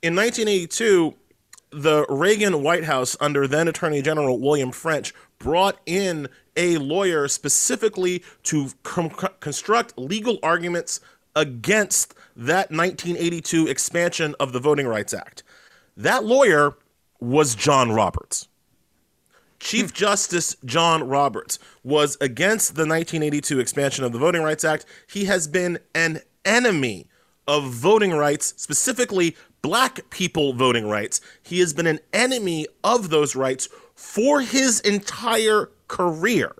In 0.04 0.18
1982, 0.18 1.16
the 1.72 2.06
Reagan 2.10 2.62
White 2.62 2.84
House, 2.84 3.16
under 3.22 3.48
then 3.48 3.70
Attorney 3.70 4.02
General 4.02 4.38
William 4.38 4.74
French, 4.74 5.14
brought 5.40 5.80
in 5.86 6.28
a 6.58 6.78
lawyer 6.78 7.30
specifically 7.30 8.22
to 8.44 8.72
com- 8.84 9.12
construct 9.40 9.98
legal 9.98 10.40
arguments 10.44 11.00
against 11.38 12.16
that 12.36 12.70
1982 12.70 13.68
expansion 13.68 14.36
of 14.42 14.52
the 14.52 14.60
Voting 14.60 14.88
Rights 14.88 15.14
Act. 15.14 15.42
That 15.96 16.26
lawyer 16.26 16.76
was 17.22 17.56
John 17.56 17.94
Roberts. 17.94 18.50
Chief 19.62 19.90
hmm. 19.90 19.96
Justice 19.96 20.58
John 20.66 21.08
Roberts 21.08 21.60
was 21.82 22.18
against 22.20 22.76
the 22.76 22.82
1982 22.82 23.62
expansion 23.62 24.04
of 24.04 24.12
the 24.12 24.20
Voting 24.20 24.44
Rights 24.44 24.66
Act. 24.66 24.86
He 25.08 25.26
has 25.26 25.48
been 25.48 25.80
an 25.96 26.20
enemy 26.44 27.08
of 27.48 27.66
voting 27.72 28.12
rights, 28.12 28.54
specifically 28.58 29.36
black 29.64 30.08
people 30.12 30.54
voting 30.54 30.88
rights. 30.88 31.20
He 31.42 31.60
has 31.62 31.74
been 31.74 31.88
an 31.88 32.02
enemy 32.14 32.68
of 32.84 33.10
those 33.10 33.36
rights 33.36 33.68
for 33.96 34.42
his 34.42 34.80
entire 34.82 35.72
career. 35.88 36.54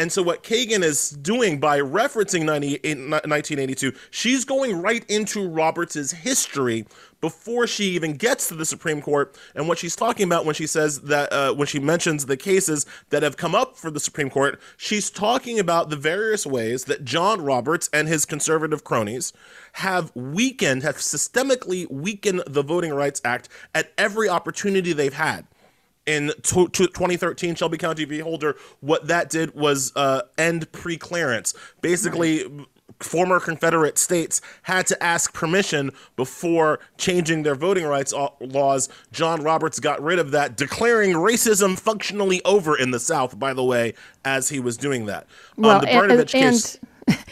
And 0.00 0.10
so, 0.10 0.22
what 0.22 0.42
Kagan 0.42 0.82
is 0.82 1.10
doing 1.10 1.60
by 1.60 1.78
referencing 1.78 2.46
1982, 2.46 3.92
she's 4.10 4.46
going 4.46 4.80
right 4.80 5.04
into 5.10 5.46
Roberts' 5.46 6.10
history 6.10 6.86
before 7.20 7.66
she 7.66 7.90
even 7.90 8.14
gets 8.14 8.48
to 8.48 8.54
the 8.54 8.64
Supreme 8.64 9.02
Court. 9.02 9.36
And 9.54 9.68
what 9.68 9.76
she's 9.76 9.94
talking 9.94 10.24
about 10.24 10.46
when 10.46 10.54
she 10.54 10.66
says 10.66 11.02
that, 11.02 11.30
uh, 11.30 11.52
when 11.52 11.66
she 11.66 11.78
mentions 11.80 12.24
the 12.24 12.38
cases 12.38 12.86
that 13.10 13.22
have 13.22 13.36
come 13.36 13.54
up 13.54 13.76
for 13.76 13.90
the 13.90 14.00
Supreme 14.00 14.30
Court, 14.30 14.58
she's 14.78 15.10
talking 15.10 15.58
about 15.58 15.90
the 15.90 15.96
various 15.96 16.46
ways 16.46 16.84
that 16.84 17.04
John 17.04 17.42
Roberts 17.42 17.90
and 17.92 18.08
his 18.08 18.24
conservative 18.24 18.82
cronies 18.82 19.34
have 19.74 20.16
weakened, 20.16 20.82
have 20.82 20.96
systemically 20.96 21.90
weakened 21.90 22.42
the 22.46 22.62
Voting 22.62 22.94
Rights 22.94 23.20
Act 23.22 23.50
at 23.74 23.92
every 23.98 24.30
opportunity 24.30 24.94
they've 24.94 25.12
had 25.12 25.46
in 26.06 26.32
2013 26.42 27.54
Shelby 27.54 27.78
County 27.78 28.04
v. 28.04 28.18
Holder, 28.18 28.56
what 28.80 29.06
that 29.08 29.30
did 29.30 29.54
was 29.54 29.92
uh, 29.96 30.22
end 30.38 30.70
pre-clearance. 30.72 31.54
Basically, 31.80 32.46
right. 32.46 32.66
former 33.00 33.38
Confederate 33.40 33.98
states 33.98 34.40
had 34.62 34.86
to 34.88 35.02
ask 35.02 35.32
permission 35.32 35.92
before 36.16 36.80
changing 36.96 37.42
their 37.42 37.54
voting 37.54 37.84
rights 37.84 38.12
laws. 38.40 38.88
John 39.12 39.42
Roberts 39.42 39.78
got 39.78 40.02
rid 40.02 40.18
of 40.18 40.30
that, 40.32 40.56
declaring 40.56 41.12
racism 41.12 41.78
functionally 41.78 42.42
over 42.44 42.76
in 42.76 42.90
the 42.90 43.00
South. 43.00 43.38
By 43.38 43.54
the 43.54 43.64
way, 43.64 43.94
as 44.24 44.48
he 44.48 44.60
was 44.60 44.76
doing 44.76 45.06
that, 45.06 45.26
well, 45.56 45.76
um, 45.76 45.82
the 45.82 45.90
and, 45.90 46.12
and, 46.12 46.28
case. 46.28 46.78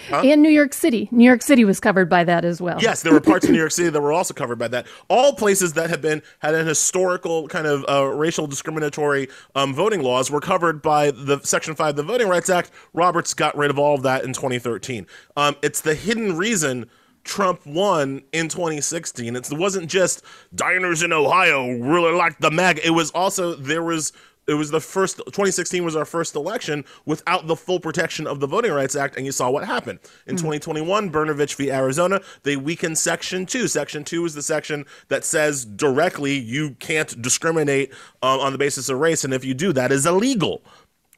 Huh? 0.08 0.22
and 0.24 0.42
New 0.42 0.48
York 0.48 0.72
City. 0.72 1.08
New 1.12 1.24
York 1.24 1.42
City 1.42 1.64
was 1.66 1.80
covered 1.80 2.08
by 2.08 2.24
that 2.24 2.44
as 2.44 2.62
well. 2.62 2.78
Yes, 2.80 3.02
there 3.02 3.12
were 3.12 3.20
parts 3.20 3.44
of 3.44 3.50
New 3.50 3.58
York 3.64 3.72
City 3.72 3.90
that 3.90 4.00
were 4.00 4.12
also 4.12 4.32
covered 4.32 4.58
by 4.58 4.68
that. 4.68 4.86
All 5.08 5.34
places 5.34 5.74
that 5.74 5.90
have 5.90 6.00
been 6.00 6.22
had 6.38 6.54
an 6.54 6.66
historical 6.66 7.46
kind 7.48 7.66
of 7.66 7.84
uh, 7.88 8.06
racial 8.06 8.46
discriminatory 8.46 9.28
um, 9.54 9.74
voting 9.74 10.00
laws 10.00 10.30
were 10.30 10.40
covered 10.40 10.80
by 10.80 11.10
the 11.10 11.40
Section 11.42 11.74
Five 11.74 11.90
of 11.90 11.96
the 11.96 12.02
Voting 12.04 12.28
Rights 12.28 12.48
Act. 12.48 12.70
Roberts 12.94 13.34
got 13.34 13.56
rid 13.56 13.70
of 13.70 13.78
all 13.78 13.94
of 13.94 14.02
that 14.02 14.24
in 14.24 14.32
2013. 14.32 15.06
Um, 15.36 15.56
it's 15.62 15.80
the 15.80 15.94
hidden 15.94 16.36
reason. 16.36 16.88
Trump 17.24 17.66
won 17.66 18.22
in 18.32 18.48
2016. 18.48 19.36
It 19.36 19.48
wasn't 19.50 19.90
just 19.90 20.22
diners 20.54 21.02
in 21.02 21.12
Ohio 21.12 21.70
really 21.72 22.12
liked 22.12 22.40
the 22.40 22.50
MAG. 22.50 22.80
It 22.82 22.90
was 22.90 23.10
also 23.10 23.54
there 23.54 23.82
was 23.82 24.14
it 24.48 24.54
was 24.54 24.70
the 24.70 24.80
first 24.80 25.18
2016 25.18 25.84
was 25.84 25.94
our 25.94 26.06
first 26.06 26.34
election 26.34 26.84
without 27.04 27.46
the 27.46 27.54
full 27.54 27.78
protection 27.78 28.26
of 28.26 28.40
the 28.40 28.46
Voting 28.46 28.72
Rights 28.72 28.96
Act, 28.96 29.16
and 29.16 29.26
you 29.26 29.32
saw 29.32 29.50
what 29.50 29.64
happened 29.64 30.00
in 30.26 30.36
mm-hmm. 30.36 30.46
2021. 30.46 31.12
Brnovich 31.12 31.54
v. 31.54 31.70
Arizona, 31.70 32.20
they 32.42 32.56
weakened 32.56 32.96
Section 32.96 33.44
Two. 33.46 33.68
Section 33.68 34.04
Two 34.04 34.24
is 34.24 34.34
the 34.34 34.42
section 34.42 34.86
that 35.08 35.24
says 35.24 35.64
directly 35.64 36.36
you 36.36 36.70
can't 36.76 37.20
discriminate 37.20 37.92
uh, 38.22 38.40
on 38.40 38.52
the 38.52 38.58
basis 38.58 38.88
of 38.88 38.98
race, 38.98 39.22
and 39.22 39.34
if 39.34 39.44
you 39.44 39.52
do, 39.54 39.72
that 39.74 39.92
is 39.92 40.06
illegal. 40.06 40.62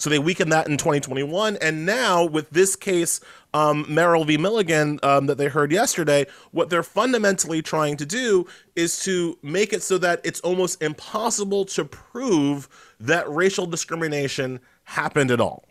So 0.00 0.08
they 0.08 0.18
weakened 0.18 0.50
that 0.50 0.66
in 0.66 0.78
2021, 0.78 1.58
and 1.58 1.84
now 1.84 2.24
with 2.24 2.48
this 2.50 2.74
case, 2.74 3.20
um, 3.54 3.84
Merrill 3.88 4.24
v. 4.24 4.36
Milligan 4.36 4.98
um, 5.02 5.26
that 5.26 5.38
they 5.38 5.48
heard 5.48 5.72
yesterday, 5.72 6.26
what 6.52 6.70
they're 6.70 6.82
fundamentally 6.82 7.62
trying 7.62 7.96
to 7.96 8.06
do 8.06 8.46
is 8.76 9.00
to 9.04 9.38
make 9.42 9.72
it 9.72 9.82
so 9.82 9.98
that 9.98 10.20
it's 10.24 10.40
almost 10.40 10.82
impossible 10.82 11.64
to 11.66 11.84
prove 11.84 12.68
that 13.00 13.28
racial 13.30 13.66
discrimination 13.66 14.60
happened 14.84 15.30
at 15.30 15.40
all. 15.40 15.64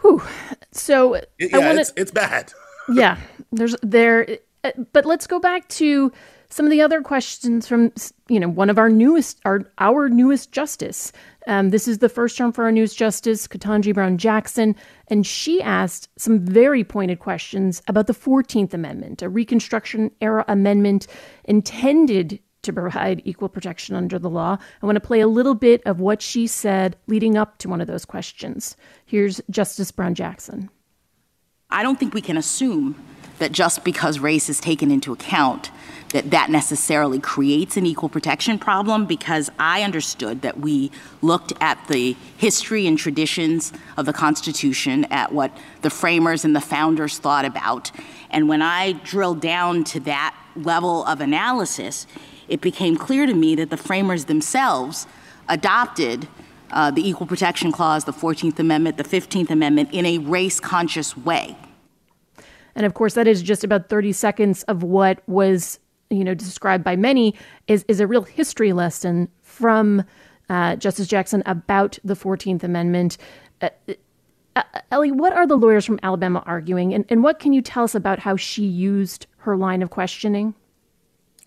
Whew. 0.00 0.22
So 0.72 1.14
it, 1.14 1.32
yeah, 1.38 1.58
wanna, 1.58 1.80
it's, 1.80 1.92
it's 1.96 2.10
bad. 2.10 2.52
yeah, 2.92 3.18
there's 3.52 3.76
there, 3.82 4.38
uh, 4.64 4.72
but 4.92 5.04
let's 5.04 5.26
go 5.26 5.38
back 5.38 5.68
to 5.68 6.12
some 6.48 6.66
of 6.66 6.70
the 6.70 6.82
other 6.82 7.00
questions 7.02 7.66
from 7.66 7.92
you 8.28 8.40
know 8.40 8.48
one 8.48 8.70
of 8.70 8.78
our 8.78 8.88
newest 8.88 9.40
our 9.44 9.64
our 9.78 10.08
newest 10.08 10.52
justice. 10.52 11.12
Um, 11.46 11.70
this 11.70 11.88
is 11.88 11.98
the 11.98 12.08
first 12.08 12.36
term 12.36 12.52
for 12.52 12.64
our 12.64 12.72
newest 12.72 12.98
justice, 12.98 13.46
Ketanji 13.46 13.94
Brown 13.94 14.18
Jackson, 14.18 14.76
and 15.08 15.26
she 15.26 15.62
asked 15.62 16.08
some 16.16 16.44
very 16.44 16.84
pointed 16.84 17.18
questions 17.18 17.82
about 17.88 18.06
the 18.06 18.14
Fourteenth 18.14 18.74
Amendment, 18.74 19.22
a 19.22 19.28
Reconstruction 19.28 20.10
era 20.20 20.44
amendment 20.48 21.06
intended 21.44 22.40
to 22.62 22.72
provide 22.72 23.22
equal 23.24 23.48
protection 23.48 23.96
under 23.96 24.18
the 24.18 24.28
law. 24.28 24.58
I 24.82 24.86
want 24.86 24.96
to 24.96 25.00
play 25.00 25.20
a 25.20 25.26
little 25.26 25.54
bit 25.54 25.82
of 25.86 26.00
what 26.00 26.20
she 26.20 26.46
said 26.46 26.96
leading 27.06 27.36
up 27.36 27.56
to 27.58 27.68
one 27.68 27.80
of 27.80 27.86
those 27.86 28.04
questions. 28.04 28.76
Here's 29.06 29.40
Justice 29.48 29.90
Brown 29.90 30.14
Jackson. 30.14 30.68
I 31.70 31.82
don't 31.82 31.98
think 31.98 32.14
we 32.14 32.20
can 32.20 32.36
assume 32.36 33.02
that 33.38 33.52
just 33.52 33.84
because 33.84 34.18
race 34.18 34.48
is 34.48 34.60
taken 34.60 34.90
into 34.90 35.12
account 35.12 35.70
that 36.10 36.30
that 36.30 36.50
necessarily 36.50 37.18
creates 37.18 37.76
an 37.76 37.86
equal 37.86 38.08
protection 38.08 38.58
problem 38.58 39.06
because 39.06 39.50
I 39.58 39.82
understood 39.82 40.42
that 40.42 40.58
we 40.58 40.90
looked 41.22 41.52
at 41.60 41.86
the 41.88 42.16
history 42.36 42.86
and 42.86 42.98
traditions 42.98 43.72
of 43.96 44.06
the 44.06 44.12
Constitution, 44.12 45.04
at 45.06 45.32
what 45.32 45.56
the 45.82 45.90
framers 45.90 46.44
and 46.44 46.54
the 46.54 46.60
founders 46.60 47.18
thought 47.18 47.44
about. 47.44 47.92
And 48.30 48.48
when 48.48 48.62
I 48.62 48.92
drilled 48.92 49.40
down 49.40 49.84
to 49.84 50.00
that 50.00 50.36
level 50.56 51.04
of 51.06 51.20
analysis, 51.20 52.06
it 52.48 52.60
became 52.60 52.96
clear 52.96 53.26
to 53.26 53.34
me 53.34 53.54
that 53.54 53.70
the 53.70 53.76
framers 53.76 54.24
themselves 54.24 55.06
adopted 55.48 56.28
uh, 56.72 56.90
the 56.90 57.06
Equal 57.08 57.26
Protection 57.26 57.72
Clause, 57.72 58.04
the 58.04 58.12
14th 58.12 58.58
Amendment, 58.58 58.96
the 58.96 59.04
15th 59.04 59.50
Amendment 59.50 59.90
in 59.92 60.06
a 60.06 60.18
race 60.18 60.60
conscious 60.60 61.16
way. 61.16 61.56
And 62.74 62.86
of 62.86 62.94
course, 62.94 63.14
that 63.14 63.26
is 63.26 63.42
just 63.42 63.64
about 63.64 63.88
30 63.88 64.12
seconds 64.12 64.62
of 64.64 64.82
what 64.82 65.26
was, 65.28 65.78
you 66.08 66.24
know, 66.24 66.34
described 66.34 66.84
by 66.84 66.96
many 66.96 67.34
is, 67.66 67.84
is 67.88 68.00
a 68.00 68.06
real 68.06 68.22
history 68.22 68.72
lesson 68.72 69.28
from 69.42 70.04
uh, 70.48 70.76
Justice 70.76 71.06
Jackson 71.06 71.42
about 71.46 71.98
the 72.04 72.14
14th 72.14 72.62
Amendment. 72.62 73.18
Uh, 73.60 73.70
uh, 74.56 74.62
Elie, 74.90 75.12
what 75.12 75.32
are 75.32 75.46
the 75.46 75.56
lawyers 75.56 75.84
from 75.84 76.00
Alabama 76.02 76.42
arguing, 76.46 76.92
and, 76.92 77.04
and 77.08 77.22
what 77.22 77.38
can 77.38 77.52
you 77.52 77.62
tell 77.62 77.84
us 77.84 77.94
about 77.94 78.18
how 78.18 78.36
she 78.36 78.64
used 78.64 79.26
her 79.38 79.56
line 79.56 79.82
of 79.82 79.90
questioning? 79.90 80.54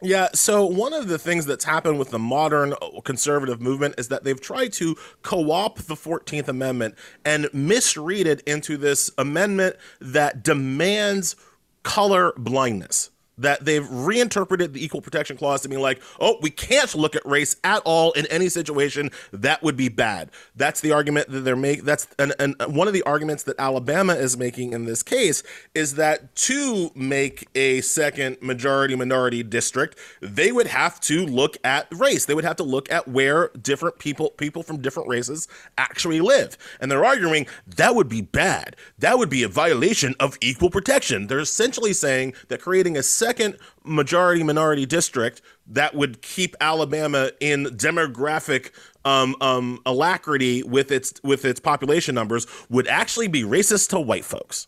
Yeah, 0.04 0.28
so 0.34 0.66
one 0.66 0.92
of 0.92 1.08
the 1.08 1.18
things 1.18 1.46
that's 1.46 1.64
happened 1.64 1.98
with 1.98 2.10
the 2.10 2.20
modern 2.20 2.74
uh, 2.74 3.00
conservative 3.06 3.62
movement 3.62 3.96
is 3.98 4.10
that 4.10 4.26
they've 4.26 4.40
tried 4.40 4.74
to 4.74 4.98
co 5.22 5.50
opt 5.50 5.88
the 5.88 5.96
14th 5.96 6.50
Amendment 6.50 6.96
and 7.24 7.50
misread 7.54 8.28
it 8.28 8.42
into 8.42 8.76
this 8.76 9.10
amendment 9.18 9.78
that 10.02 10.44
demands 10.44 11.38
color 11.84 12.34
blindness 12.38 13.12
that 13.38 13.66
they've 13.66 13.90
reinterpreted 13.90 14.74
the 14.74 14.84
equal 14.84 15.02
protection 15.02 15.38
clause 15.38 15.62
to 15.62 15.70
mean 15.70 15.82
like, 15.82 16.02
oh, 16.20 16.38
we 16.42 16.50
can't 16.50 16.94
look 16.96 17.16
at 17.16 17.26
race 17.26 17.56
at 17.64 17.82
all 17.86 18.12
in 18.14 18.26
any 18.28 18.50
situation. 18.50 19.10
That 19.32 19.64
would 19.64 19.76
be 19.78 19.90
bad. 19.90 20.32
That's 20.56 20.82
the 20.82 20.92
argument 20.92 21.30
that 21.30 21.42
they're 21.42 21.56
making. 21.56 21.86
That's 21.86 22.08
and, 22.20 22.56
one 22.68 22.88
of 22.88 22.94
the 22.94 23.04
arguments 23.04 23.44
that 23.44 23.60
Alabama 23.60 24.14
is 24.14 24.38
making 24.38 24.74
in 24.74 24.86
this 24.86 25.04
case 25.04 25.44
is 25.74 25.96
that 25.96 26.36
to 26.36 26.92
make 26.96 27.48
a 27.56 27.82
second 27.82 28.38
majority 28.42 28.96
minority 28.96 29.44
district, 29.44 29.98
they 30.22 30.52
would 30.52 30.68
have 30.68 31.00
to 31.02 31.26
look 31.26 31.58
at 31.64 31.88
race. 31.92 32.26
They 32.26 32.36
would 32.36 32.46
have 32.46 32.58
to 32.58 32.64
look 32.64 32.92
at 32.92 33.08
where 33.08 33.50
different 33.50 34.00
people 34.00 34.32
people 34.32 34.64
from 34.64 34.82
different 34.82 35.10
races 35.10 35.48
actually 35.78 36.22
live. 36.22 36.58
And 36.80 36.92
they're 36.92 37.06
arguing 37.06 37.48
that 37.68 37.96
would 37.96 38.10
be 38.10 38.22
bad. 38.22 38.76
That 39.00 39.18
would 39.18 39.30
be 39.30 39.44
a 39.44 39.48
violation 39.48 40.16
of 40.20 40.38
equal 40.42 40.70
protection. 40.70 41.28
They're 41.28 41.40
essentially 41.40 41.94
saying 41.94 42.34
that 42.50 42.62
creating 42.62 42.98
a 42.98 43.04
second 43.24 43.58
majority 43.84 44.44
minority 44.44 44.86
district 44.86 45.42
that 45.68 45.96
would 45.96 46.22
keep 46.22 46.56
Alabama 46.60 47.32
in 47.40 47.66
demographic 47.66 48.72
um, 49.06 49.36
um, 49.42 49.80
alacrity 49.86 50.64
with 50.64 50.92
its 50.92 51.14
with 51.24 51.46
its 51.46 51.60
population 51.60 52.16
numbers 52.16 52.48
would 52.70 52.88
actually 52.88 53.28
be 53.28 53.44
racist 53.44 53.90
to 53.90 54.00
white 54.00 54.26
folks. 54.26 54.68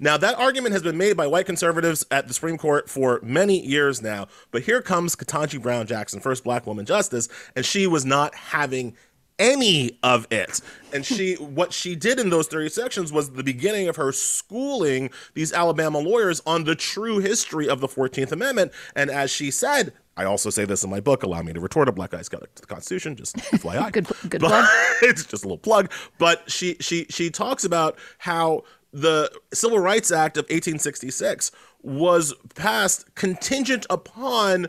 Now, 0.00 0.16
that 0.16 0.36
argument 0.36 0.72
has 0.72 0.82
been 0.82 0.98
made 0.98 1.16
by 1.16 1.26
white 1.28 1.46
conservatives 1.46 2.04
at 2.10 2.26
the 2.26 2.34
Supreme 2.34 2.58
Court 2.58 2.90
for 2.90 3.20
many 3.22 3.64
years 3.64 4.02
now, 4.02 4.26
but 4.50 4.62
here 4.62 4.82
comes 4.82 5.14
Ketanji 5.14 5.62
Brown 5.62 5.86
Jackson, 5.86 6.20
first 6.20 6.42
black 6.42 6.66
woman 6.66 6.84
justice, 6.84 7.28
and 7.54 7.64
she 7.64 7.86
was 7.86 8.04
not 8.04 8.34
having 8.34 8.96
any 9.38 9.98
of 10.02 10.26
it. 10.30 10.60
And 10.92 11.04
she, 11.04 11.34
what 11.34 11.72
she 11.72 11.94
did 11.94 12.18
in 12.18 12.30
those 12.30 12.48
30 12.48 12.70
sections 12.70 13.12
was 13.12 13.30
the 13.30 13.42
beginning 13.42 13.88
of 13.88 13.96
her 13.96 14.12
schooling 14.12 15.10
these 15.34 15.52
Alabama 15.52 15.98
lawyers 15.98 16.42
on 16.46 16.64
the 16.64 16.74
true 16.74 17.18
history 17.18 17.68
of 17.68 17.80
the 17.80 17.88
14th 17.88 18.32
Amendment. 18.32 18.72
And 18.94 19.10
as 19.10 19.30
she 19.30 19.50
said, 19.50 19.92
I 20.16 20.24
also 20.24 20.50
say 20.50 20.64
this 20.64 20.82
in 20.82 20.90
my 20.90 20.98
book, 20.98 21.22
Allow 21.22 21.42
Me 21.42 21.52
to 21.52 21.60
Retort 21.60 21.88
a 21.88 21.92
Black 21.92 22.10
Guy's 22.10 22.28
to 22.28 22.40
the 22.56 22.66
Constitution, 22.66 23.14
just 23.14 23.36
FYI. 23.36 23.92
good 23.92 24.08
good 24.28 24.40
plug. 24.40 24.66
it's 25.02 25.24
just 25.24 25.44
a 25.44 25.46
little 25.46 25.58
plug. 25.58 25.92
But 26.18 26.50
she, 26.50 26.76
she, 26.80 27.06
she 27.08 27.30
talks 27.30 27.64
about 27.64 27.96
how 28.18 28.64
the 28.92 29.30
Civil 29.52 29.78
Rights 29.78 30.10
Act 30.10 30.36
of 30.36 30.44
1866 30.44 31.52
was 31.82 32.34
passed 32.56 33.14
contingent 33.14 33.86
upon 33.90 34.68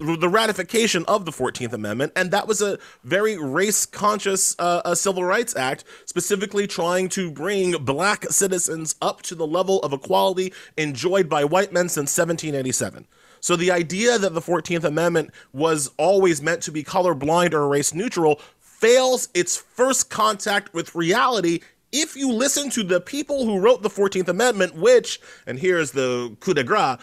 the 0.00 0.28
ratification 0.28 1.04
of 1.06 1.26
the 1.26 1.30
14th 1.30 1.74
Amendment, 1.74 2.12
and 2.16 2.30
that 2.30 2.48
was 2.48 2.62
a 2.62 2.78
very 3.04 3.36
race 3.36 3.84
conscious 3.84 4.56
uh, 4.58 4.94
Civil 4.94 5.24
Rights 5.24 5.54
Act, 5.54 5.84
specifically 6.06 6.66
trying 6.66 7.08
to 7.10 7.30
bring 7.30 7.72
black 7.84 8.24
citizens 8.24 8.94
up 9.02 9.20
to 9.22 9.34
the 9.34 9.46
level 9.46 9.78
of 9.80 9.92
equality 9.92 10.52
enjoyed 10.76 11.28
by 11.28 11.44
white 11.44 11.72
men 11.72 11.88
since 11.88 12.16
1787. 12.16 13.06
So 13.40 13.56
the 13.56 13.70
idea 13.70 14.18
that 14.18 14.34
the 14.34 14.40
14th 14.40 14.84
Amendment 14.84 15.30
was 15.52 15.90
always 15.98 16.40
meant 16.42 16.62
to 16.62 16.72
be 16.72 16.82
colorblind 16.82 17.52
or 17.52 17.68
race 17.68 17.94
neutral 17.94 18.40
fails 18.58 19.28
its 19.34 19.56
first 19.56 20.08
contact 20.08 20.72
with 20.72 20.94
reality 20.94 21.60
if 21.92 22.16
you 22.16 22.32
listen 22.32 22.70
to 22.70 22.82
the 22.82 23.00
people 23.00 23.44
who 23.44 23.58
wrote 23.58 23.82
the 23.82 23.90
14th 23.90 24.28
Amendment, 24.28 24.76
which, 24.76 25.20
and 25.46 25.58
here's 25.58 25.90
the 25.90 26.36
coup 26.40 26.54
de 26.54 26.62
grace, 26.62 26.98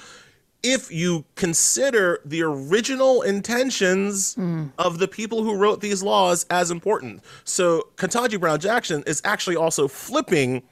if 0.63 0.91
you 0.91 1.25
consider 1.35 2.19
the 2.25 2.41
original 2.41 3.21
intentions 3.21 4.35
mm. 4.35 4.71
of 4.77 4.99
the 4.99 5.07
people 5.07 5.43
who 5.43 5.55
wrote 5.55 5.81
these 5.81 6.03
laws 6.03 6.45
as 6.49 6.71
important. 6.71 7.21
So 7.43 7.89
Ketanji 7.95 8.39
Brown 8.39 8.59
Jackson 8.59 9.03
is 9.05 9.21
actually 9.23 9.55
also 9.55 9.87
flipping 9.87 10.63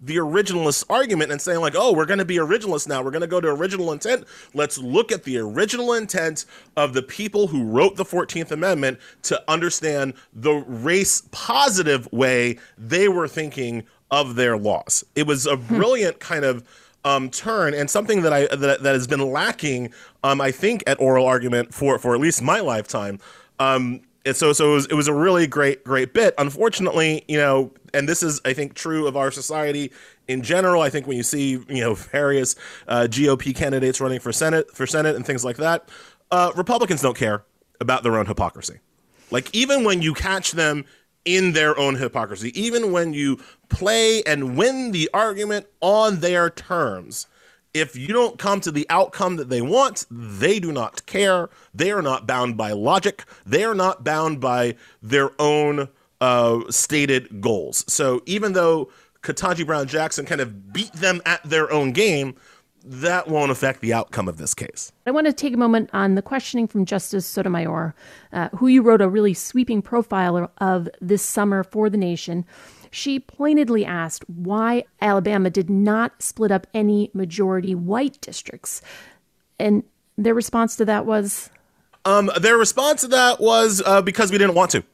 the 0.00 0.16
originalist 0.16 0.84
argument 0.90 1.32
and 1.32 1.40
saying 1.40 1.60
like, 1.60 1.74
"Oh, 1.76 1.92
we're 1.92 2.04
going 2.04 2.18
to 2.18 2.24
be 2.24 2.36
originalists 2.36 2.86
now. 2.86 3.02
We're 3.02 3.10
going 3.10 3.22
to 3.22 3.26
go 3.26 3.40
to 3.40 3.48
original 3.48 3.92
intent. 3.92 4.24
Let's 4.52 4.76
look 4.76 5.10
at 5.12 5.24
the 5.24 5.38
original 5.38 5.94
intent 5.94 6.44
of 6.76 6.92
the 6.92 7.02
people 7.02 7.46
who 7.46 7.64
wrote 7.64 7.96
the 7.96 8.04
14th 8.04 8.50
Amendment 8.50 8.98
to 9.22 9.42
understand 9.48 10.14
the 10.32 10.52
race 10.66 11.22
positive 11.30 12.10
way 12.12 12.58
they 12.76 13.08
were 13.08 13.28
thinking 13.28 13.84
of 14.10 14.34
their 14.34 14.58
laws." 14.58 15.04
It 15.14 15.26
was 15.26 15.46
a 15.46 15.56
hmm. 15.56 15.76
brilliant 15.76 16.20
kind 16.20 16.44
of 16.44 16.64
um, 17.04 17.30
turn 17.30 17.74
and 17.74 17.90
something 17.90 18.22
that 18.22 18.32
I 18.32 18.46
that, 18.54 18.82
that 18.82 18.94
has 18.94 19.06
been 19.06 19.20
lacking, 19.32 19.92
um, 20.22 20.40
I 20.40 20.50
think, 20.50 20.82
at 20.86 21.00
oral 21.00 21.26
argument 21.26 21.74
for 21.74 21.98
for 21.98 22.14
at 22.14 22.20
least 22.20 22.42
my 22.42 22.60
lifetime. 22.60 23.18
Um, 23.58 24.00
and 24.24 24.34
so 24.34 24.52
so 24.52 24.72
it 24.72 24.74
was, 24.74 24.86
it 24.86 24.94
was 24.94 25.08
a 25.08 25.14
really 25.14 25.46
great 25.46 25.84
great 25.84 26.14
bit. 26.14 26.34
Unfortunately, 26.38 27.24
you 27.28 27.36
know, 27.36 27.72
and 27.92 28.08
this 28.08 28.22
is 28.22 28.40
I 28.44 28.52
think 28.52 28.74
true 28.74 29.06
of 29.06 29.16
our 29.16 29.30
society 29.30 29.92
in 30.28 30.42
general. 30.42 30.82
I 30.82 30.90
think 30.90 31.06
when 31.06 31.16
you 31.16 31.22
see 31.22 31.50
you 31.50 31.80
know 31.80 31.94
various 31.94 32.56
uh, 32.88 33.06
GOP 33.08 33.54
candidates 33.54 34.00
running 34.00 34.20
for 34.20 34.32
senate 34.32 34.74
for 34.74 34.86
senate 34.86 35.16
and 35.16 35.26
things 35.26 35.44
like 35.44 35.56
that, 35.58 35.88
uh, 36.30 36.52
Republicans 36.56 37.02
don't 37.02 37.16
care 37.16 37.44
about 37.80 38.02
their 38.02 38.16
own 38.16 38.26
hypocrisy. 38.26 38.80
Like 39.30 39.54
even 39.54 39.84
when 39.84 40.00
you 40.00 40.14
catch 40.14 40.52
them 40.52 40.84
in 41.24 41.52
their 41.52 41.78
own 41.78 41.96
hypocrisy, 41.96 42.58
even 42.60 42.92
when 42.92 43.12
you 43.12 43.38
play 43.68 44.22
and 44.24 44.56
win 44.56 44.92
the 44.92 45.08
argument 45.14 45.66
on 45.80 46.20
their 46.20 46.50
terms. 46.50 47.26
If 47.72 47.96
you 47.96 48.08
don't 48.08 48.38
come 48.38 48.60
to 48.60 48.70
the 48.70 48.86
outcome 48.88 49.36
that 49.36 49.48
they 49.48 49.60
want, 49.60 50.06
they 50.10 50.60
do 50.60 50.70
not 50.70 51.06
care. 51.06 51.50
They 51.74 51.90
are 51.90 52.02
not 52.02 52.26
bound 52.26 52.56
by 52.56 52.70
logic. 52.70 53.24
They 53.44 53.64
are 53.64 53.74
not 53.74 54.04
bound 54.04 54.40
by 54.40 54.76
their 55.02 55.30
own 55.40 55.88
uh, 56.20 56.60
stated 56.70 57.40
goals. 57.40 57.84
So 57.92 58.22
even 58.26 58.52
though 58.52 58.92
Ketanji 59.22 59.66
Brown 59.66 59.88
Jackson 59.88 60.24
kind 60.24 60.40
of 60.40 60.72
beat 60.72 60.92
them 60.92 61.20
at 61.26 61.42
their 61.42 61.72
own 61.72 61.92
game, 61.92 62.36
that 62.84 63.28
won't 63.28 63.50
affect 63.50 63.80
the 63.80 63.94
outcome 63.94 64.28
of 64.28 64.36
this 64.36 64.52
case. 64.52 64.92
I 65.06 65.10
want 65.10 65.26
to 65.26 65.32
take 65.32 65.54
a 65.54 65.56
moment 65.56 65.88
on 65.92 66.14
the 66.14 66.22
questioning 66.22 66.66
from 66.66 66.84
Justice 66.84 67.24
Sotomayor, 67.24 67.94
uh, 68.32 68.50
who 68.50 68.68
you 68.68 68.82
wrote 68.82 69.00
a 69.00 69.08
really 69.08 69.32
sweeping 69.32 69.80
profile 69.80 70.50
of 70.58 70.88
this 71.00 71.22
summer 71.22 71.64
for 71.64 71.88
the 71.88 71.96
nation. 71.96 72.44
She 72.90 73.18
pointedly 73.18 73.84
asked 73.84 74.28
why 74.28 74.84
Alabama 75.00 75.50
did 75.50 75.70
not 75.70 76.22
split 76.22 76.52
up 76.52 76.66
any 76.74 77.10
majority 77.14 77.74
white 77.74 78.20
districts. 78.20 78.82
And 79.58 79.82
their 80.16 80.34
response 80.34 80.76
to 80.76 80.84
that 80.84 81.06
was? 81.06 81.50
Um, 82.04 82.30
their 82.38 82.58
response 82.58 83.00
to 83.00 83.08
that 83.08 83.40
was 83.40 83.82
uh, 83.84 84.02
because 84.02 84.30
we 84.30 84.38
didn't 84.38 84.54
want 84.54 84.70
to. 84.72 84.84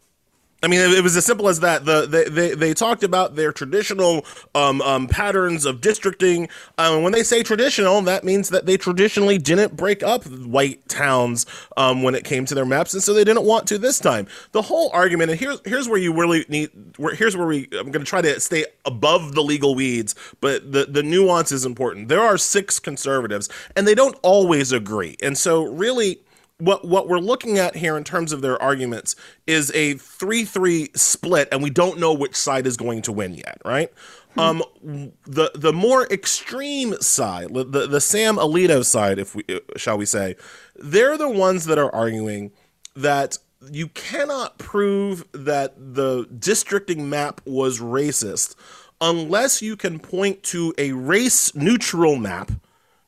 I 0.63 0.69
mean, 0.69 0.81
it, 0.81 1.03
was 1.03 1.17
as 1.17 1.25
simple 1.25 1.49
as 1.49 1.61
that. 1.61 1.87
The 1.87 2.07
they 2.07 2.25
they, 2.25 2.55
they 2.55 2.75
talked 2.75 3.03
about 3.03 3.35
their 3.35 3.51
traditional 3.51 4.27
um, 4.55 4.83
um, 4.83 5.09
patterns 5.09 5.65
of 5.65 5.81
districting. 5.81 6.51
Um, 6.77 7.03
when 7.03 7.13
they 7.13 7.23
say 7.23 7.43
traditional, 7.43 8.01
that 8.03 8.25
means 8.25 8.51
that 8.51 8.67
they 8.67 8.77
traditionally 8.77 9.39
didn't 9.39 9.75
break 9.75 10.03
up 10.03 10.25
white 10.25 10.87
towns 10.87 11.47
um, 11.79 12.03
when 12.03 12.15
it 12.15 12.25
came 12.25 12.45
to 12.45 12.55
their 12.55 12.67
maps, 12.67 12.93
and 12.93 13.03
so 13.03 13.15
they 13.15 13.25
didn't 13.25 13.45
want 13.45 13.67
to 13.69 13.79
this 13.79 13.99
time. 13.99 14.27
The 14.53 14.61
whole 14.61 14.91
argument, 14.93 15.31
and 15.31 15.41
here's 15.41 15.61
here's 15.65 15.89
where 15.89 15.99
you 15.99 16.13
really 16.13 16.45
need. 16.49 16.71
Where, 16.99 17.15
here's 17.15 17.37
where 17.37 17.47
we. 17.47 17.65
I'm 17.73 17.91
going 17.91 18.05
to 18.05 18.11
try 18.11 18.21
to 18.21 18.39
stay 18.39 18.67
above 18.85 19.35
the 19.35 19.43
legal 19.43 19.75
weeds, 19.75 20.15
but 20.43 20.73
the 20.73 20.85
the 20.85 21.03
nuance 21.03 21.53
is 21.53 21.65
important. 21.65 22.09
There 22.09 22.21
are 22.21 22.37
six 22.37 22.79
conservatives, 22.79 23.49
and 23.77 23.87
they 23.87 23.95
don't 23.95 24.19
always 24.21 24.73
agree, 24.73 25.17
and 25.23 25.39
so 25.39 25.65
really 25.65 26.21
what 26.61 26.87
what 26.87 27.09
we're 27.09 27.19
looking 27.19 27.59
at 27.59 27.77
here 27.77 27.97
in 27.97 28.05
terms 28.05 28.33
of 28.33 28.43
their 28.43 28.61
arguments 28.63 29.17
is 29.47 29.71
a 29.75 29.95
3-3 29.95 30.97
split 30.97 31.49
and 31.51 31.63
we 31.63 31.71
don't 31.71 31.99
know 31.99 32.13
which 32.13 32.35
side 32.35 32.67
is 32.67 32.77
going 32.77 33.03
to 33.03 33.13
win 33.13 33.35
yet 33.35 33.61
right 33.65 33.93
hmm. 34.35 34.41
um 34.41 34.63
the 34.83 35.51
the 35.55 35.73
more 35.73 36.07
extreme 36.07 36.95
side 37.01 37.53
the 37.53 37.87
the 37.87 38.01
Sam 38.01 38.37
Alito 38.37 38.85
side 38.85 39.19
if 39.19 39.35
we 39.35 39.45
shall 39.77 39.99
we 39.99 40.07
say 40.07 40.37
they're 40.77 41.19
the 41.19 41.31
ones 41.31 41.67
that 41.67 41.79
are 41.79 41.95
arguing 41.95 42.53
that 42.95 43.39
you 43.71 43.89
cannot 43.89 44.59
prove 44.59 45.25
that 45.33 45.75
the 45.77 46.27
districting 46.39 47.11
map 47.11 47.41
was 47.45 47.79
racist 47.79 48.55
unless 49.01 49.63
you 49.63 49.77
can 49.77 49.99
point 49.99 50.43
to 50.43 50.75
a 50.79 50.93
race 50.93 51.55
neutral 51.55 52.17
map 52.17 52.51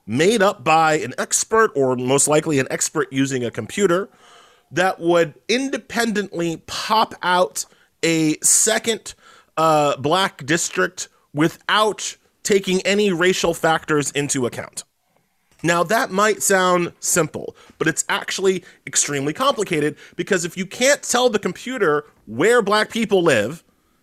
made 0.07 0.43
up 0.43 0.65
by 0.65 0.95
an 0.95 1.15
expert 1.19 1.71
or 1.75 1.97
most 1.97 2.29
likely 2.29 2.59
an 2.59 2.67
expert 2.71 3.13
using 3.13 3.45
a 3.45 3.51
computer 3.51 4.09
that 4.71 4.99
would 4.99 5.35
independently 5.49 6.57
pop 6.67 7.15
out 7.23 7.65
a 8.03 8.37
second 8.41 9.15
uh, 9.57 9.97
black 9.97 10.45
district 10.45 11.09
without 11.35 12.17
taking 12.43 12.81
any 12.83 13.13
racial 13.13 13.55
factors 13.55 14.11
into 14.13 14.47
account. 14.47 14.85
Now, 15.63 15.85
that 15.85 16.11
might 16.11 16.43
sound 16.43 16.93
simple, 16.99 17.55
but 17.79 17.87
it's 17.87 18.05
actually 18.09 18.65
extremely 18.87 19.33
complicated 19.33 19.97
because 20.17 20.45
if 20.45 20.57
you 20.57 20.67
can't 20.67 21.03
tell 21.03 21.31
the 21.31 21.39
computer 21.39 22.05
where 22.27 22.63
black 22.63 22.91
people 22.91 23.23
live, 23.23 23.63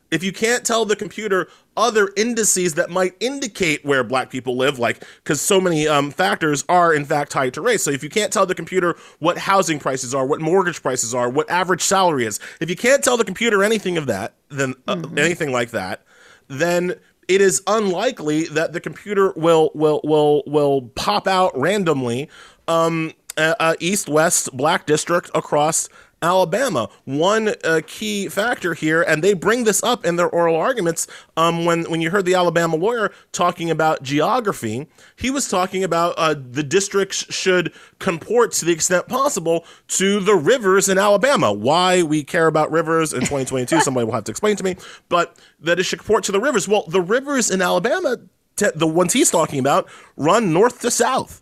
if 0.09 0.23
you 0.23 0.31
can't 0.31 0.65
tell 0.65 0.85
the 0.85 0.95
computer 0.95 1.49
other 1.79 2.11
indices 2.17 2.75
that 2.75 2.89
might 2.89 3.15
indicate 3.19 3.83
where 3.85 4.03
black 4.03 4.29
people 4.29 4.57
live, 4.57 4.77
like 4.77 5.03
because 5.23 5.41
so 5.41 5.61
many 5.61 5.87
um, 5.87 6.11
factors 6.11 6.65
are 6.67 6.93
in 6.93 7.05
fact 7.05 7.31
tied 7.31 7.53
to 7.53 7.61
race. 7.61 7.81
So 7.81 7.91
if 7.91 8.03
you 8.03 8.09
can't 8.09 8.31
tell 8.31 8.45
the 8.45 8.53
computer 8.53 8.97
what 9.19 9.37
housing 9.37 9.79
prices 9.79 10.13
are, 10.13 10.27
what 10.27 10.41
mortgage 10.41 10.81
prices 10.83 11.15
are, 11.15 11.29
what 11.29 11.49
average 11.49 11.81
salary 11.81 12.25
is, 12.25 12.39
if 12.59 12.69
you 12.69 12.75
can't 12.75 13.03
tell 13.03 13.17
the 13.17 13.23
computer 13.23 13.63
anything 13.63 13.97
of 13.97 14.05
that, 14.07 14.33
then 14.49 14.75
uh, 14.87 14.97
mm-hmm. 14.97 15.17
anything 15.17 15.51
like 15.51 15.71
that, 15.71 16.03
then 16.49 16.95
it 17.29 17.41
is 17.41 17.61
unlikely 17.67 18.43
that 18.45 18.73
the 18.73 18.81
computer 18.81 19.31
will 19.37 19.71
will 19.73 20.01
will 20.03 20.43
will 20.45 20.81
pop 20.95 21.27
out 21.27 21.57
randomly 21.57 22.29
um, 22.67 23.13
uh, 23.37 23.75
east 23.79 24.09
west 24.09 24.55
black 24.55 24.85
district 24.85 25.29
across 25.33 25.87
Alabama. 26.21 26.89
One 27.05 27.53
uh, 27.63 27.81
key 27.87 28.27
factor 28.27 28.73
here, 28.73 29.01
and 29.01 29.23
they 29.23 29.33
bring 29.33 29.63
this 29.63 29.81
up 29.83 30.05
in 30.05 30.15
their 30.15 30.29
oral 30.29 30.55
arguments. 30.55 31.07
Um, 31.37 31.65
when 31.65 31.83
when 31.89 32.01
you 32.01 32.09
heard 32.09 32.25
the 32.25 32.35
Alabama 32.35 32.75
lawyer 32.75 33.11
talking 33.31 33.69
about 33.69 34.03
geography, 34.03 34.87
he 35.15 35.29
was 35.29 35.47
talking 35.47 35.83
about 35.83 36.15
uh, 36.17 36.35
the 36.37 36.63
districts 36.63 37.25
should 37.33 37.73
comport 37.99 38.51
to 38.53 38.65
the 38.65 38.71
extent 38.71 39.07
possible 39.07 39.65
to 39.87 40.19
the 40.19 40.35
rivers 40.35 40.89
in 40.89 40.97
Alabama. 40.97 41.51
Why 41.53 42.03
we 42.03 42.23
care 42.23 42.47
about 42.47 42.71
rivers 42.71 43.13
in 43.13 43.21
2022, 43.21 43.79
somebody 43.81 44.05
will 44.05 44.13
have 44.13 44.25
to 44.25 44.31
explain 44.31 44.55
to 44.57 44.63
me. 44.63 44.75
But 45.07 45.37
that 45.59 45.79
it 45.79 45.83
should 45.83 45.99
comport 45.99 46.23
to 46.25 46.31
the 46.31 46.39
rivers. 46.39 46.67
Well, 46.67 46.83
the 46.87 47.01
rivers 47.01 47.49
in 47.49 47.61
Alabama, 47.61 48.17
the 48.55 48.87
ones 48.87 49.13
he's 49.13 49.31
talking 49.31 49.59
about, 49.59 49.87
run 50.17 50.53
north 50.53 50.81
to 50.81 50.91
south. 50.91 51.41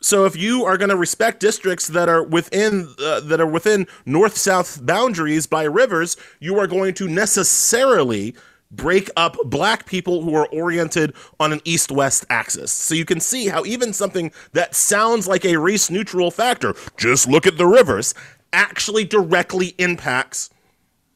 So 0.00 0.24
if 0.24 0.36
you 0.36 0.64
are 0.64 0.76
going 0.76 0.90
to 0.90 0.96
respect 0.96 1.40
districts 1.40 1.88
that 1.88 2.08
are 2.08 2.22
within 2.22 2.94
uh, 3.02 3.20
that 3.20 3.40
are 3.40 3.46
within 3.46 3.86
north-south 4.06 4.84
boundaries 4.86 5.46
by 5.46 5.64
rivers, 5.64 6.16
you 6.40 6.58
are 6.58 6.66
going 6.66 6.94
to 6.94 7.08
necessarily 7.08 8.34
break 8.70 9.10
up 9.16 9.36
black 9.44 9.86
people 9.86 10.22
who 10.22 10.34
are 10.34 10.46
oriented 10.48 11.14
on 11.40 11.52
an 11.52 11.60
east-west 11.64 12.26
axis. 12.28 12.70
So 12.70 12.94
you 12.94 13.06
can 13.06 13.18
see 13.18 13.48
how 13.48 13.64
even 13.64 13.92
something 13.92 14.30
that 14.52 14.74
sounds 14.74 15.26
like 15.26 15.44
a 15.46 15.56
race-neutral 15.56 16.30
factor, 16.30 16.74
just 16.98 17.26
look 17.26 17.46
at 17.46 17.56
the 17.56 17.66
rivers, 17.66 18.14
actually 18.52 19.04
directly 19.04 19.68
impacts 19.78 20.50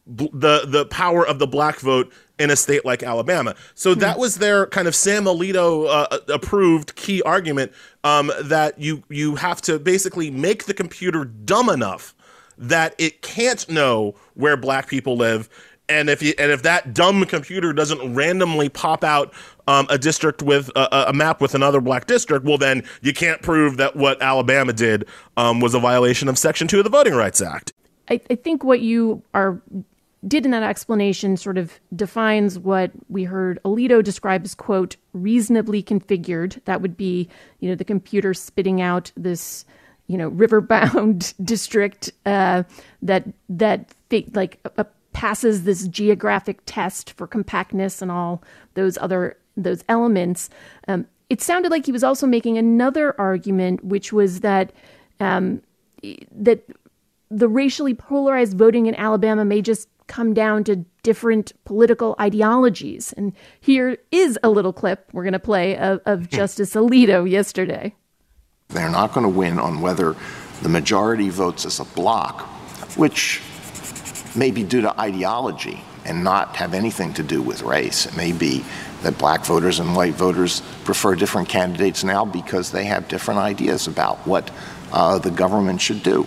the 0.07 0.65
the 0.67 0.87
power 0.87 1.27
of 1.27 1.39
the 1.39 1.47
black 1.47 1.79
vote 1.79 2.13
in 2.39 2.51
a 2.51 2.57
state 2.57 2.85
like 2.85 3.03
Alabama. 3.03 3.55
So 3.75 3.95
hmm. 3.95 4.01
that 4.01 4.19
was 4.19 4.37
their 4.37 4.67
kind 4.67 4.89
of 4.89 4.95
Sam 4.95 5.25
Alito 5.25 5.87
uh, 5.89 6.19
approved 6.29 6.97
key 6.97 7.23
argument 7.23 7.73
um, 8.05 8.33
that 8.43 8.79
you 8.79 9.03
you 9.09 9.37
have 9.37 9.61
to 9.63 9.79
basically 9.79 10.31
make 10.31 10.65
the 10.65 10.75
computer 10.75 11.25
dumb 11.25 11.69
enough 11.69 12.15
that 12.59 12.95
it 12.99 13.23
can't 13.23 13.69
know 13.69 14.15
where 14.35 14.57
black 14.57 14.89
people 14.89 15.17
live. 15.17 15.49
And 15.89 16.09
if 16.09 16.23
you 16.23 16.33
and 16.39 16.51
if 16.51 16.63
that 16.63 16.95
dumb 16.95 17.25
computer 17.27 17.73
doesn't 17.73 18.15
randomly 18.15 18.69
pop 18.69 19.05
out 19.05 19.35
um, 19.67 19.87
a 19.91 19.99
district 19.99 20.43
with 20.43 20.71
a, 20.77 21.11
a, 21.11 21.13
map 21.13 21.41
with 21.41 21.55
another 21.55 21.81
black 21.81 22.07
district, 22.07 22.45
well 22.45 22.59
then 22.59 22.85
you 23.03 23.13
can't 23.13 23.43
prove 23.43 23.77
that 23.77 23.97
what 23.97 24.23
Alabama 24.23 24.73
did 24.73 25.07
um, 25.37 25.61
was 25.61 25.75
a 25.75 25.81
violation 25.81 26.29
of 26.29 26.39
Section 26.39 26.69
Two 26.69 26.79
of 26.79 26.85
the 26.85 26.91
Voting 26.91 27.15
Rights 27.15 27.41
Act. 27.43 27.73
I, 28.09 28.21
I 28.31 28.35
think 28.37 28.65
what 28.65 28.81
you 28.81 29.23
are 29.35 29.61
did 30.27 30.45
in 30.45 30.53
that 30.53 30.63
explanation 30.63 31.37
sort 31.37 31.59
of 31.59 31.81
defines 31.95 32.59
what 32.59 32.93
we 33.09 33.25
heard 33.25 33.59
Alito 33.65 34.03
describe 34.03 34.45
as 34.45 34.55
quote 34.55 34.97
reasonably 35.13 35.83
configured. 35.83 36.63
That 36.65 36.81
would 36.81 36.97
be 36.97 37.29
you 37.61 37.69
know 37.69 37.75
the 37.75 37.85
computer 37.85 38.33
spitting 38.35 38.81
out 38.81 39.11
this 39.17 39.65
you 40.07 40.17
know 40.17 40.31
riverbound 40.31 41.35
district 41.45 42.13
uh, 42.25 42.63
that 43.03 43.25
that 43.49 43.93
like 44.35 44.61
uh, 44.79 44.85
passes 45.13 45.65
this 45.65 45.89
geographic 45.89 46.61
test 46.67 47.13
for 47.13 47.27
compactness 47.27 48.01
and 48.01 48.11
all 48.11 48.43
those 48.75 48.97
other 48.99 49.37
those 49.57 49.85
elements. 49.89 50.49
Um, 50.89 51.07
it 51.29 51.41
sounded 51.41 51.71
like 51.71 51.87
he 51.87 51.93
was 51.93 52.05
also 52.05 52.27
making 52.27 52.59
another 52.59 53.19
argument, 53.21 53.85
which 53.85 54.13
was 54.13 54.41
that 54.41 54.73
um, 55.19 55.63
that 56.31 56.65
the 57.31 57.49
racially 57.49 57.95
polarized 57.95 58.57
voting 58.57 58.87
in 58.87 58.95
Alabama 58.95 59.45
may 59.45 59.63
just 59.63 59.89
come 60.07 60.35
down 60.35 60.65
to 60.65 60.85
different 61.03 61.53
political 61.65 62.15
ideologies. 62.21 63.13
And 63.15 63.33
here 63.61 63.99
is 64.11 64.39
a 64.43 64.51
little 64.51 64.73
clip 64.73 65.09
we're 65.13 65.25
going 65.25 65.33
to 65.33 65.39
play 65.39 65.77
of, 65.77 66.01
of 66.07 66.29
Justice 66.31 66.75
Alito 66.75 67.29
yesterday. 67.29 67.95
They're 68.69 68.91
not 68.91 69.13
going 69.13 69.25
to 69.25 69.39
win 69.39 69.59
on 69.59 69.81
whether 69.81 70.17
the 70.63 70.69
majority 70.69 71.29
votes 71.29 71.67
as 71.67 71.81
a 71.81 71.85
block, 71.85 72.43
which 72.97 73.43
may 74.35 74.51
be 74.51 74.63
due 74.63 74.81
to 74.81 75.01
ideology 75.01 75.83
and 76.05 76.25
not 76.25 76.57
have 76.57 76.75
anything 76.75 77.13
to 77.15 77.23
do 77.23 77.43
with 77.43 77.63
race. 77.63 78.07
It 78.07 78.17
may 78.17 78.33
be 78.33 78.65
that 79.03 79.19
black 79.19 79.45
voters 79.45 79.79
and 79.79 79.95
white 79.95 80.15
voters 80.15 80.63
prefer 80.85 81.15
different 81.15 81.49
candidates 81.49 82.05
now 82.05 82.25
because 82.25 82.71
they 82.71 82.85
have 82.85 83.09
different 83.09 83.41
ideas 83.41 83.87
about 83.87 84.19
what 84.27 84.51
uh, 84.93 85.19
the 85.19 85.31
government 85.31 85.81
should 85.81 86.03
do. 86.03 86.27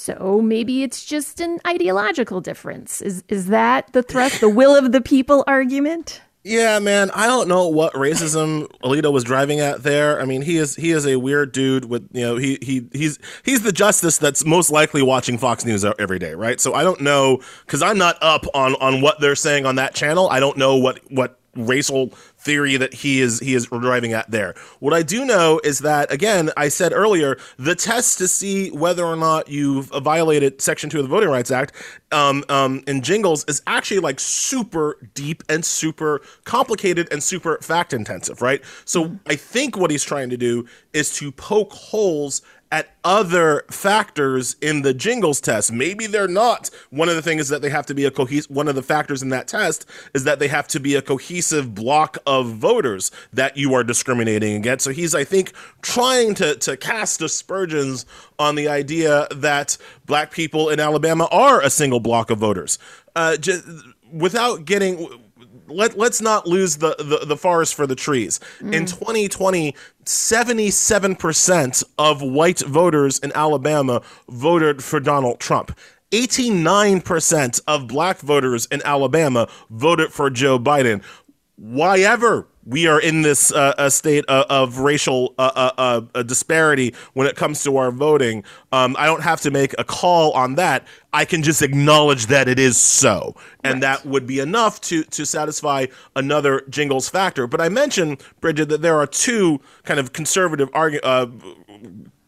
So 0.00 0.40
maybe 0.42 0.82
it's 0.82 1.04
just 1.04 1.40
an 1.40 1.60
ideological 1.66 2.40
difference. 2.40 3.02
Is 3.02 3.22
is 3.28 3.48
that 3.48 3.92
the 3.92 4.02
thrust, 4.02 4.40
the 4.40 4.48
will 4.48 4.74
of 4.74 4.92
the 4.92 5.02
people 5.02 5.44
argument? 5.46 6.22
Yeah, 6.42 6.78
man, 6.78 7.10
I 7.10 7.26
don't 7.26 7.48
know 7.48 7.68
what 7.68 7.92
racism 7.92 8.66
Alito 8.82 9.12
was 9.12 9.24
driving 9.24 9.60
at 9.60 9.82
there. 9.82 10.18
I 10.18 10.24
mean, 10.24 10.40
he 10.40 10.56
is 10.56 10.74
he 10.74 10.92
is 10.92 11.06
a 11.06 11.16
weird 11.16 11.52
dude 11.52 11.84
with 11.84 12.08
you 12.12 12.22
know 12.22 12.36
he 12.36 12.56
he 12.62 12.88
he's 12.92 13.18
he's 13.44 13.60
the 13.60 13.72
justice 13.72 14.16
that's 14.16 14.46
most 14.46 14.70
likely 14.70 15.02
watching 15.02 15.36
Fox 15.36 15.66
News 15.66 15.84
every 15.84 16.18
day, 16.18 16.32
right? 16.32 16.58
So 16.58 16.72
I 16.72 16.82
don't 16.82 17.02
know 17.02 17.42
because 17.66 17.82
I'm 17.82 17.98
not 17.98 18.16
up 18.22 18.46
on 18.54 18.76
on 18.76 19.02
what 19.02 19.20
they're 19.20 19.36
saying 19.36 19.66
on 19.66 19.74
that 19.74 19.94
channel. 19.94 20.30
I 20.30 20.40
don't 20.40 20.56
know 20.56 20.76
what 20.76 21.00
what 21.10 21.38
racial 21.56 22.14
theory 22.40 22.76
that 22.76 22.94
he 22.94 23.20
is 23.20 23.38
he 23.40 23.54
is 23.54 23.66
driving 23.66 24.12
at 24.12 24.30
there. 24.30 24.54
What 24.78 24.94
I 24.94 25.02
do 25.02 25.24
know 25.24 25.60
is 25.62 25.80
that 25.80 26.10
again, 26.12 26.50
I 26.56 26.68
said 26.68 26.92
earlier, 26.92 27.36
the 27.58 27.74
test 27.74 28.18
to 28.18 28.28
see 28.28 28.70
whether 28.70 29.04
or 29.04 29.16
not 29.16 29.48
you've 29.48 29.86
violated 29.86 30.60
Section 30.60 30.90
Two 30.90 30.98
of 30.98 31.04
the 31.04 31.08
Voting 31.08 31.28
Rights 31.28 31.50
Act 31.50 31.74
um, 32.12 32.44
um, 32.48 32.82
in 32.86 33.02
Jingles 33.02 33.44
is 33.44 33.62
actually 33.66 34.00
like 34.00 34.18
super 34.18 34.96
deep 35.14 35.42
and 35.48 35.64
super 35.64 36.20
complicated 36.44 37.08
and 37.12 37.22
super 37.22 37.58
fact 37.58 37.92
intensive, 37.92 38.42
right? 38.42 38.62
So 38.84 39.18
I 39.26 39.36
think 39.36 39.76
what 39.76 39.90
he's 39.90 40.04
trying 40.04 40.30
to 40.30 40.36
do 40.36 40.66
is 40.92 41.14
to 41.16 41.30
poke 41.32 41.72
holes 41.72 42.42
at 42.72 42.94
other 43.02 43.64
factors 43.70 44.54
in 44.60 44.82
the 44.82 44.94
jingles 44.94 45.40
test. 45.40 45.72
Maybe 45.72 46.06
they're 46.06 46.28
not. 46.28 46.70
One 46.90 47.08
of 47.08 47.16
the 47.16 47.22
things 47.22 47.42
is 47.42 47.48
that 47.48 47.62
they 47.62 47.70
have 47.70 47.86
to 47.86 47.94
be 47.94 48.04
a 48.04 48.10
cohesive, 48.10 48.50
one 48.50 48.68
of 48.68 48.76
the 48.76 48.82
factors 48.82 49.22
in 49.22 49.30
that 49.30 49.48
test 49.48 49.86
is 50.14 50.24
that 50.24 50.38
they 50.38 50.48
have 50.48 50.68
to 50.68 50.80
be 50.80 50.94
a 50.94 51.02
cohesive 51.02 51.74
block 51.74 52.18
of 52.26 52.54
voters 52.54 53.10
that 53.32 53.56
you 53.56 53.74
are 53.74 53.82
discriminating 53.82 54.54
against. 54.54 54.84
So 54.84 54.92
he's, 54.92 55.14
I 55.14 55.24
think, 55.24 55.52
trying 55.82 56.34
to, 56.36 56.54
to 56.56 56.76
cast 56.76 57.22
aspersions 57.22 58.06
on 58.38 58.54
the 58.54 58.68
idea 58.68 59.26
that 59.34 59.76
black 60.06 60.30
people 60.30 60.68
in 60.68 60.78
Alabama 60.78 61.28
are 61.32 61.60
a 61.60 61.70
single 61.70 62.00
block 62.00 62.30
of 62.30 62.38
voters. 62.38 62.78
Uh, 63.16 63.36
without 64.12 64.64
getting 64.64 65.08
let 65.70 65.96
let's 65.96 66.20
not 66.20 66.46
lose 66.46 66.76
the, 66.76 66.94
the, 66.98 67.24
the 67.26 67.36
forest 67.36 67.74
for 67.74 67.86
the 67.86 67.94
trees. 67.94 68.40
Mm. 68.60 68.74
In 68.74 68.86
2020, 68.86 69.74
77% 70.04 71.84
of 71.98 72.22
white 72.22 72.60
voters 72.60 73.18
in 73.20 73.32
Alabama 73.34 74.02
voted 74.28 74.82
for 74.82 75.00
Donald 75.00 75.40
Trump. 75.40 75.76
89% 76.10 77.60
of 77.68 77.86
black 77.86 78.18
voters 78.18 78.66
in 78.66 78.82
Alabama 78.84 79.48
voted 79.70 80.12
for 80.12 80.28
Joe 80.28 80.58
Biden. 80.58 81.04
Why 81.56 82.00
ever 82.00 82.48
we 82.70 82.86
are 82.86 83.00
in 83.00 83.22
this 83.22 83.52
uh, 83.52 83.74
a 83.78 83.90
state 83.90 84.24
of, 84.26 84.46
of 84.48 84.78
racial 84.78 85.34
uh, 85.38 85.70
uh, 85.76 86.00
uh 86.14 86.22
disparity 86.22 86.94
when 87.14 87.26
it 87.26 87.36
comes 87.36 87.62
to 87.64 87.76
our 87.76 87.90
voting. 87.90 88.44
Um, 88.72 88.96
I 88.98 89.06
don't 89.06 89.22
have 89.22 89.40
to 89.42 89.50
make 89.50 89.74
a 89.78 89.84
call 89.84 90.32
on 90.32 90.54
that. 90.54 90.86
I 91.12 91.24
can 91.24 91.42
just 91.42 91.60
acknowledge 91.60 92.26
that 92.26 92.48
it 92.48 92.58
is 92.58 92.78
so, 92.78 93.34
and 93.64 93.74
right. 93.74 93.80
that 93.80 94.06
would 94.06 94.26
be 94.26 94.38
enough 94.38 94.80
to 94.82 95.02
to 95.02 95.26
satisfy 95.26 95.86
another 96.14 96.62
jingles 96.70 97.08
factor. 97.08 97.46
But 97.46 97.60
I 97.60 97.68
mentioned, 97.68 98.22
Bridget, 98.40 98.68
that 98.68 98.82
there 98.82 98.96
are 98.96 99.06
two 99.06 99.60
kind 99.82 99.98
of 99.98 100.12
conservative 100.12 100.70
argu- 100.70 101.00
uh, 101.02 101.26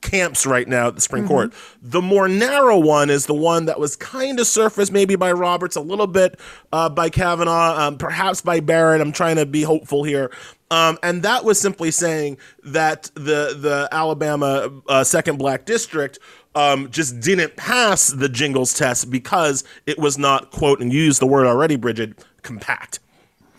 camps 0.03 0.45
right 0.45 0.69
now 0.69 0.89
at 0.89 0.95
the 0.95 1.01
Supreme 1.01 1.25
mm-hmm. 1.25 1.33
Court. 1.33 1.53
The 1.81 2.03
more 2.03 2.29
narrow 2.29 2.79
one 2.79 3.09
is 3.09 3.27
the 3.27 3.35
one 3.35 3.67
that 3.67 3.81
was 3.81 3.97
kind 3.97 4.39
of 4.39 4.47
surfaced 4.47 4.93
maybe 4.93 5.17
by 5.17 5.33
Roberts, 5.33 5.77
a 5.77 5.81
little 5.81 6.07
bit 6.07 6.39
uh, 6.73 6.89
by 6.89 7.09
Kavanaugh, 7.09 7.79
um, 7.79 7.99
perhaps 7.99 8.43
by 8.43 8.61
Barrett. 8.61 9.01
I'm 9.01 9.13
trying 9.13 9.37
to 9.37 9.47
be 9.47 9.63
hopeful 9.63 10.05
here. 10.05 10.31
Um, 10.71 10.99
and 11.03 11.23
that 11.23 11.45
was 11.45 11.61
simply 11.61 11.91
saying 11.91 12.39
that 12.65 13.11
the 13.15 13.55
the 13.59 13.89
Alabama 13.93 14.71
uh, 14.89 15.05
second 15.05 15.37
black 15.37 15.67
district 15.67 16.19
um, 16.55 16.91
just 16.91 17.21
didn't 17.21 17.57
pass 17.57 18.09
the 18.09 18.29
jingles 18.29 18.75
test 18.75 19.11
because 19.11 19.65
it 19.87 19.99
was 19.99 20.19
not 20.19 20.51
quote 20.51 20.81
and 20.81 20.93
use 20.93 21.19
the 21.19 21.27
word 21.27 21.47
already, 21.47 21.77
Bridget, 21.77 22.25
compact. 22.43 23.01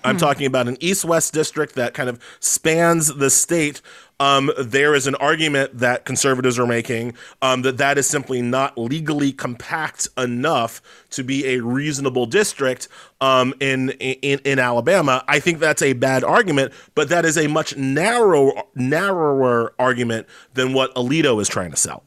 I'm 0.04 0.16
hmm. 0.16 0.20
talking 0.20 0.46
about 0.46 0.68
an 0.68 0.78
east 0.80 1.06
west 1.06 1.34
district 1.34 1.76
that 1.76 1.94
kind 1.94 2.10
of 2.10 2.20
spans 2.40 3.14
the 3.16 3.30
state 3.30 3.82
um, 4.20 4.52
there 4.58 4.94
is 4.94 5.08
an 5.08 5.16
argument 5.16 5.78
that 5.80 6.06
conservatives 6.06 6.60
are 6.60 6.68
making 6.68 7.14
um, 7.42 7.62
that 7.64 7.78
that 7.78 7.98
is 7.98 8.08
simply 8.08 8.42
not 8.42 8.78
legally 8.78 9.32
compact 9.32 10.08
enough 10.18 10.82
to 11.12 11.24
be 11.24 11.46
a 11.48 11.60
reasonable 11.62 12.26
district 12.26 12.88
um, 13.22 13.54
in, 13.60 13.92
in 13.92 14.40
in 14.40 14.60
Alabama. 14.60 15.24
I 15.28 15.40
think 15.40 15.60
that's 15.60 15.82
a 15.82 15.94
bad 15.94 16.24
argument, 16.24 16.74
but 16.96 17.10
that 17.10 17.26
is 17.26 17.38
a 17.38 17.48
much 17.48 17.76
narrow 17.76 18.52
narrower 18.76 19.74
argument 19.80 20.28
than 20.54 20.74
what 20.74 20.94
Alito 20.96 21.42
is 21.42 21.48
trying 21.48 21.72
to 21.72 21.78
sell. 21.78 22.04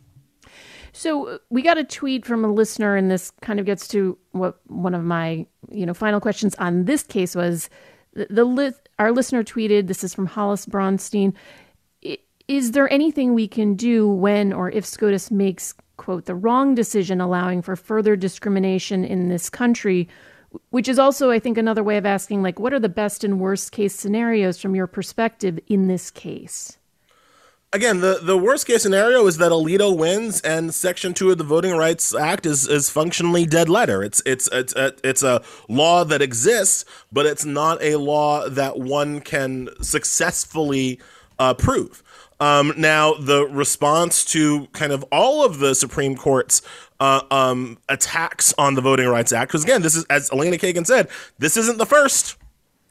So 0.92 1.28
uh, 1.28 1.38
we 1.50 1.62
got 1.62 1.76
a 1.76 1.84
tweet 1.84 2.24
from 2.24 2.44
a 2.44 2.52
listener, 2.52 2.96
and 2.96 3.10
this 3.10 3.30
kind 3.42 3.60
of 3.60 3.66
gets 3.66 3.88
to 3.88 4.16
what 4.32 4.58
one 4.66 4.94
of 4.94 5.04
my 5.04 5.46
you 5.70 5.84
know 5.86 5.94
final 5.94 6.20
questions 6.20 6.54
on 6.56 6.84
this 6.84 7.02
case 7.02 7.34
was. 7.34 7.68
The, 8.14 8.26
the 8.30 8.74
our 8.98 9.12
listener 9.12 9.44
tweeted. 9.44 9.88
This 9.88 10.02
is 10.02 10.14
from 10.14 10.24
Hollis 10.24 10.64
Bronstein. 10.64 11.34
Is 12.48 12.72
there 12.72 12.92
anything 12.92 13.34
we 13.34 13.48
can 13.48 13.74
do 13.74 14.08
when 14.08 14.52
or 14.52 14.70
if 14.70 14.86
SCOTUS 14.86 15.30
makes 15.30 15.74
quote 15.96 16.26
the 16.26 16.34
wrong 16.34 16.74
decision 16.74 17.20
allowing 17.20 17.60
for 17.60 17.74
further 17.74 18.14
discrimination 18.14 19.04
in 19.04 19.28
this 19.28 19.50
country? 19.50 20.08
Which 20.70 20.88
is 20.88 20.98
also, 20.98 21.30
I 21.30 21.38
think, 21.38 21.58
another 21.58 21.82
way 21.82 21.96
of 21.96 22.06
asking, 22.06 22.42
like, 22.42 22.60
what 22.60 22.72
are 22.72 22.78
the 22.78 22.88
best 22.88 23.24
and 23.24 23.40
worst 23.40 23.72
case 23.72 23.94
scenarios 23.94 24.60
from 24.60 24.74
your 24.74 24.86
perspective 24.86 25.58
in 25.66 25.88
this 25.88 26.10
case? 26.10 26.78
again, 27.72 28.00
the, 28.00 28.18
the 28.22 28.36
worst 28.36 28.66
case 28.66 28.82
scenario 28.82 29.26
is 29.26 29.36
that 29.36 29.52
Alito 29.52 29.96
wins 29.96 30.40
and 30.40 30.74
Section 30.74 31.14
Two 31.14 31.30
of 31.30 31.38
the 31.38 31.44
Voting 31.44 31.76
Rights 31.76 32.14
Act 32.14 32.46
is, 32.46 32.66
is 32.66 32.90
functionally 32.90 33.46
dead 33.46 33.68
letter. 33.68 34.02
It's 34.02 34.22
it's 34.26 34.48
it's 34.52 34.74
a, 34.74 34.94
it's 35.04 35.22
a 35.22 35.42
law 35.68 36.02
that 36.04 36.22
exists, 36.22 36.84
but 37.12 37.26
it's 37.26 37.44
not 37.44 37.80
a 37.82 37.96
law 37.96 38.48
that 38.48 38.78
one 38.78 39.20
can 39.20 39.68
successfully 39.82 40.98
uh, 41.38 41.54
prove. 41.54 42.02
Um, 42.38 42.74
now, 42.76 43.14
the 43.14 43.46
response 43.46 44.24
to 44.26 44.66
kind 44.68 44.92
of 44.92 45.04
all 45.10 45.44
of 45.44 45.58
the 45.58 45.74
Supreme 45.74 46.16
Court's 46.16 46.62
uh, 47.00 47.22
um, 47.30 47.78
attacks 47.88 48.54
on 48.58 48.74
the 48.74 48.80
Voting 48.80 49.08
Rights 49.08 49.32
Act, 49.32 49.50
because 49.50 49.64
again, 49.64 49.82
this 49.82 49.94
is 49.94 50.04
as 50.06 50.30
Elena 50.30 50.56
Kagan 50.56 50.86
said, 50.86 51.08
this 51.38 51.56
isn't 51.56 51.78
the 51.78 51.86
first 51.86 52.36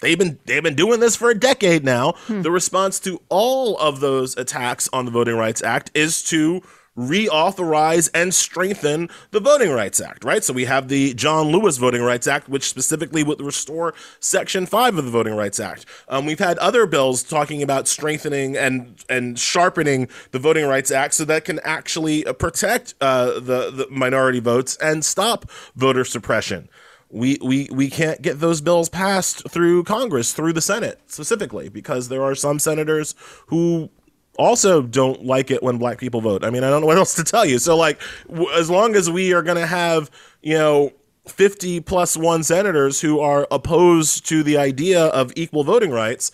They've 0.02 0.20
been 0.20 0.40
they've 0.46 0.62
been 0.62 0.76
doing 0.76 1.00
this 1.00 1.16
for 1.16 1.30
a 1.30 1.40
decade 1.40 1.84
now. 1.84 2.14
Hmm. 2.28 2.42
The 2.42 2.52
response 2.52 3.00
to 3.02 3.22
all 3.30 3.78
of 3.78 4.02
those 4.02 4.38
attacks 4.38 4.90
on 4.92 5.06
the 5.06 5.12
Voting 5.12 5.36
Rights 5.36 5.64
Act 5.64 5.90
is 5.94 6.22
to 6.24 6.62
reauthorize 6.98 8.10
and 8.14 8.34
strengthen 8.34 9.10
the 9.32 9.40
Voting 9.40 9.72
Rights 9.72 10.00
Act, 10.00 10.24
right? 10.24 10.44
So 10.44 10.54
we 10.54 10.66
have 10.66 10.88
the 10.88 11.14
John 11.14 11.48
Lewis 11.48 11.78
Voting 11.78 12.02
Rights 12.02 12.28
Act, 12.28 12.48
which 12.48 12.68
specifically 12.70 13.24
would 13.24 13.42
restore 13.42 13.94
Section 14.20 14.66
5 14.66 14.98
of 14.98 15.06
the 15.06 15.12
Voting 15.12 15.36
Rights 15.36 15.60
Act. 15.60 15.86
Um, 16.08 16.26
we've 16.26 16.40
had 16.40 16.58
other 16.60 16.86
bills 16.86 17.24
talking 17.24 17.62
about 17.62 17.88
strengthening 17.88 18.56
and 18.56 19.04
and 19.10 19.38
sharpening 19.38 20.08
the 20.32 20.40
Voting 20.40 20.66
Rights 20.66 20.92
Act 20.92 21.14
so 21.14 21.26
that 21.26 21.46
can 21.46 21.60
actually 21.64 22.26
uh, 22.26 22.34
protect 22.34 22.96
uh, 23.02 23.40
the, 23.40 23.72
the 23.72 23.88
minority 23.92 24.40
votes 24.40 24.78
and 24.78 25.04
stop 25.04 25.50
voter 25.76 26.06
suppression 26.06 26.70
we, 27.10 27.38
we, 27.42 27.70
we 27.72 27.90
can't 27.90 28.22
get 28.22 28.40
those 28.40 28.62
bills 28.62 28.90
passed 28.90 29.50
through 29.50 29.84
Congress, 29.84 30.34
through 30.34 30.54
the 30.54 30.62
Senate 30.62 31.00
specifically, 31.08 31.70
because 31.70 32.10
there 32.10 32.24
are 32.24 32.36
some 32.36 32.60
senators 32.60 33.16
who 33.48 33.90
also 34.38 34.82
don't 34.82 35.26
like 35.26 35.52
it 35.52 35.64
when 35.64 35.78
black 35.78 35.98
people 35.98 36.22
vote. 36.22 36.44
I 36.44 36.50
mean, 36.50 36.64
I 36.64 36.70
don't 36.70 36.82
know 36.82 36.88
what 36.88 36.98
else 37.04 37.16
to 37.16 37.24
tell 37.24 37.46
you. 37.46 37.60
So, 37.60 37.76
like, 37.76 38.00
w- 38.28 38.52
as 38.52 38.70
long 38.70 38.96
as 38.96 39.10
we 39.10 39.34
are 39.34 39.42
going 39.42 39.58
to 39.58 39.68
have, 39.68 40.10
you 40.42 40.56
know, 40.56 40.94
50 41.28 41.80
plus 41.82 42.16
one 42.16 42.44
senators 42.44 43.02
who 43.02 43.20
are 43.20 43.48
opposed 43.50 44.28
to 44.28 44.44
the 44.44 44.58
idea 44.58 45.06
of 45.06 45.34
equal 45.36 45.64
voting 45.64 45.92
rights, 45.92 46.32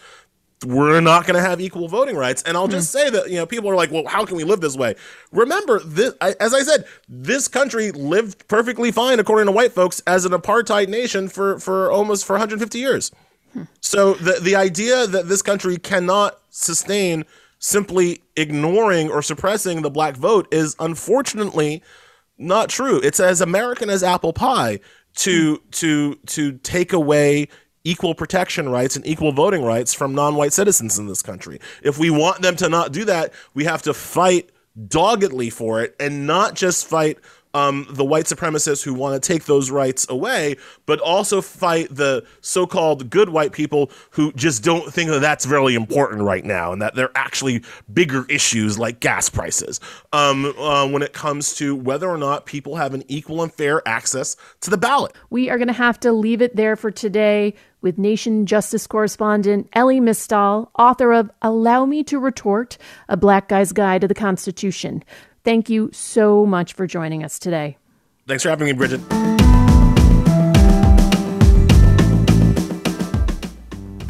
we're 0.66 1.02
not 1.02 1.26
going 1.26 1.36
to 1.36 1.42
have 1.42 1.60
equal 1.60 1.88
voting 1.88 2.16
rights. 2.16 2.44
And 2.44 2.56
I'll 2.56 2.68
just 2.68 2.92
say 2.92 3.10
that, 3.10 3.30
you 3.30 3.38
know, 3.38 3.46
people 3.46 3.70
are 3.70 3.76
like, 3.76 3.92
well, 3.92 4.06
how 4.06 4.26
can 4.26 4.38
we 4.38 4.44
live 4.44 4.62
this 4.62 4.76
way? 4.76 4.96
Remember, 5.32 5.80
this, 5.80 6.14
I, 6.22 6.36
as 6.40 6.54
I 6.54 6.62
said, 6.62 6.86
this 7.10 7.48
country 7.48 7.92
lived 7.92 8.48
perfectly 8.48 8.92
fine, 8.92 9.20
according 9.20 9.48
to 9.48 9.52
white 9.52 9.72
folks, 9.72 10.02
as 10.06 10.26
an 10.26 10.34
apartheid 10.34 10.88
nation 10.88 11.30
for, 11.30 11.60
for 11.60 11.92
almost 11.92 12.26
for 12.26 12.34
150 12.34 12.78
years. 12.78 13.12
Hmm. 13.54 13.64
So 13.80 14.14
the, 14.16 14.40
the 14.40 14.56
idea 14.56 15.08
that 15.08 15.28
this 15.28 15.42
country 15.42 15.78
cannot 15.78 16.40
sustain 16.50 17.26
simply 17.62 18.21
ignoring 18.36 19.10
or 19.10 19.21
suppressing 19.21 19.84
the 19.84 19.89
black 19.89 20.17
vote 20.17 20.52
is 20.52 20.76
unfortunately 20.80 21.82
not 22.38 22.69
true. 22.69 23.00
It's 23.00 23.19
as 23.19 23.39
American 23.39 23.89
as 23.89 24.04
apple 24.04 24.34
pie 24.34 24.80
to 25.15 25.56
hmm. 25.56 25.69
to 25.71 26.15
to 26.15 26.54
take 26.60 26.91
away 26.91 27.47
equal 27.84 28.13
protection 28.13 28.69
rights 28.69 28.95
and 28.95 29.06
equal 29.08 29.32
voting 29.32 29.63
rights 29.63 29.93
from 29.93 30.13
non-white 30.13 30.54
citizens 30.54 31.00
in 31.00 31.08
this 31.08 31.21
country. 31.21 31.60
If 31.82 31.97
we 31.97 32.10
want 32.12 32.41
them 32.41 32.56
to 32.58 32.69
not 32.69 32.91
do 32.91 33.06
that, 33.06 33.34
we 33.54 33.63
have 33.63 33.82
to 33.84 33.93
fight 33.93 34.52
doggedly 34.88 35.50
for 35.50 35.82
it 35.82 35.95
and 36.00 36.28
not 36.28 36.54
just 36.54 36.88
fight 36.88 37.17
um, 37.54 37.88
the 37.90 38.06
white 38.06 38.26
supremacists 38.26 38.84
who 38.84 38.94
want 38.94 39.22
to 39.22 39.26
take 39.26 39.46
those 39.46 39.72
rights 39.72 40.06
away, 40.10 40.58
but 40.86 41.00
also 41.00 41.42
fight 41.42 41.94
the 41.94 42.26
so 42.42 42.66
called 42.66 43.10
good 43.10 43.30
white 43.30 43.52
people 43.52 43.92
who 44.12 44.32
just 44.34 44.64
don't 44.64 44.94
think 44.94 45.10
that 45.10 45.20
that's 45.20 45.46
really 45.46 45.76
important 45.76 46.22
right 46.22 46.46
now 46.46 46.72
and 46.72 46.82
that 46.82 46.96
there 46.96 47.06
are 47.06 47.18
actually 47.18 47.64
bigger 47.94 48.26
issues 48.30 48.80
like 48.80 49.00
gas 49.00 49.30
prices 49.30 49.80
um, 50.14 50.46
uh, 50.58 50.88
when 50.88 51.02
it 51.02 51.14
comes 51.14 51.56
to 51.56 51.76
whether 51.76 52.10
or 52.10 52.18
not 52.18 52.46
people 52.46 52.76
have 52.76 52.94
an 52.94 53.04
equal 53.08 53.42
and 53.44 53.54
fair 53.54 53.86
access 53.88 54.36
to 54.62 54.70
the 54.70 54.78
ballot. 54.78 55.14
We 55.30 55.50
are 55.50 55.58
going 55.58 55.68
to 55.68 55.74
have 55.74 56.00
to 56.02 56.12
leave 56.12 56.42
it 56.42 56.56
there 56.56 56.76
for 56.76 56.92
today 56.92 57.54
with 57.82 57.98
Nation 57.98 58.46
Justice 58.46 58.88
correspondent 58.88 59.68
Elie 59.74 60.00
Mystal, 60.00 60.72
author 60.78 61.12
of 61.14 61.32
Allow 61.42 61.86
Me 61.86 62.04
to 62.04 62.20
Retort 62.20 62.78
A 63.10 63.18
Black 63.18 63.50
Guy's 63.50 63.72
Guide 63.72 64.02
to 64.02 64.08
the 64.08 64.14
Constitution. 64.14 65.04
Thank 65.44 65.70
you 65.70 65.90
so 65.92 66.46
much 66.46 66.74
for 66.74 66.86
joining 66.86 67.24
us 67.24 67.40
today. 67.40 67.78
Thanks 68.28 68.44
for 68.44 68.50
having 68.50 68.68
me, 68.68 68.74
Bridget. 68.74 69.02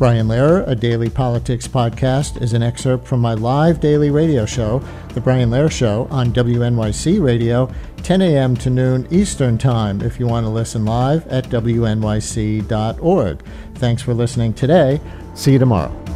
Brian 0.02 0.28
Lehrer, 0.28 0.68
a 0.68 0.74
daily 0.74 1.12
politics 1.12 1.68
podcast, 1.68 2.42
is 2.42 2.54
an 2.54 2.64
excerpt 2.64 3.06
from 3.06 3.20
my 3.20 3.36
live 3.36 3.80
daily 3.80 4.10
radio 4.10 4.48
show, 4.48 4.82
The 5.14 5.22
Brian 5.22 5.52
Lehrer 5.52 5.72
Show, 5.72 6.08
on 6.10 6.34
WNYC 6.34 7.24
Radio, 7.24 7.72
10 7.98 8.24
a.m. 8.24 8.58
to 8.58 8.72
noon 8.72 9.08
Eastern 9.12 9.60
Time, 9.60 10.02
if 10.02 10.20
you 10.20 10.26
want 10.26 10.44
to 10.48 10.50
listen 10.50 10.86
live 10.86 11.28
at 11.28 11.44
WNYC.org. 11.50 13.44
Thanks 13.76 14.02
for 14.02 14.16
listening 14.16 14.56
today. 14.56 15.00
See 15.36 15.54
you 15.54 15.60
tomorrow. 15.60 16.11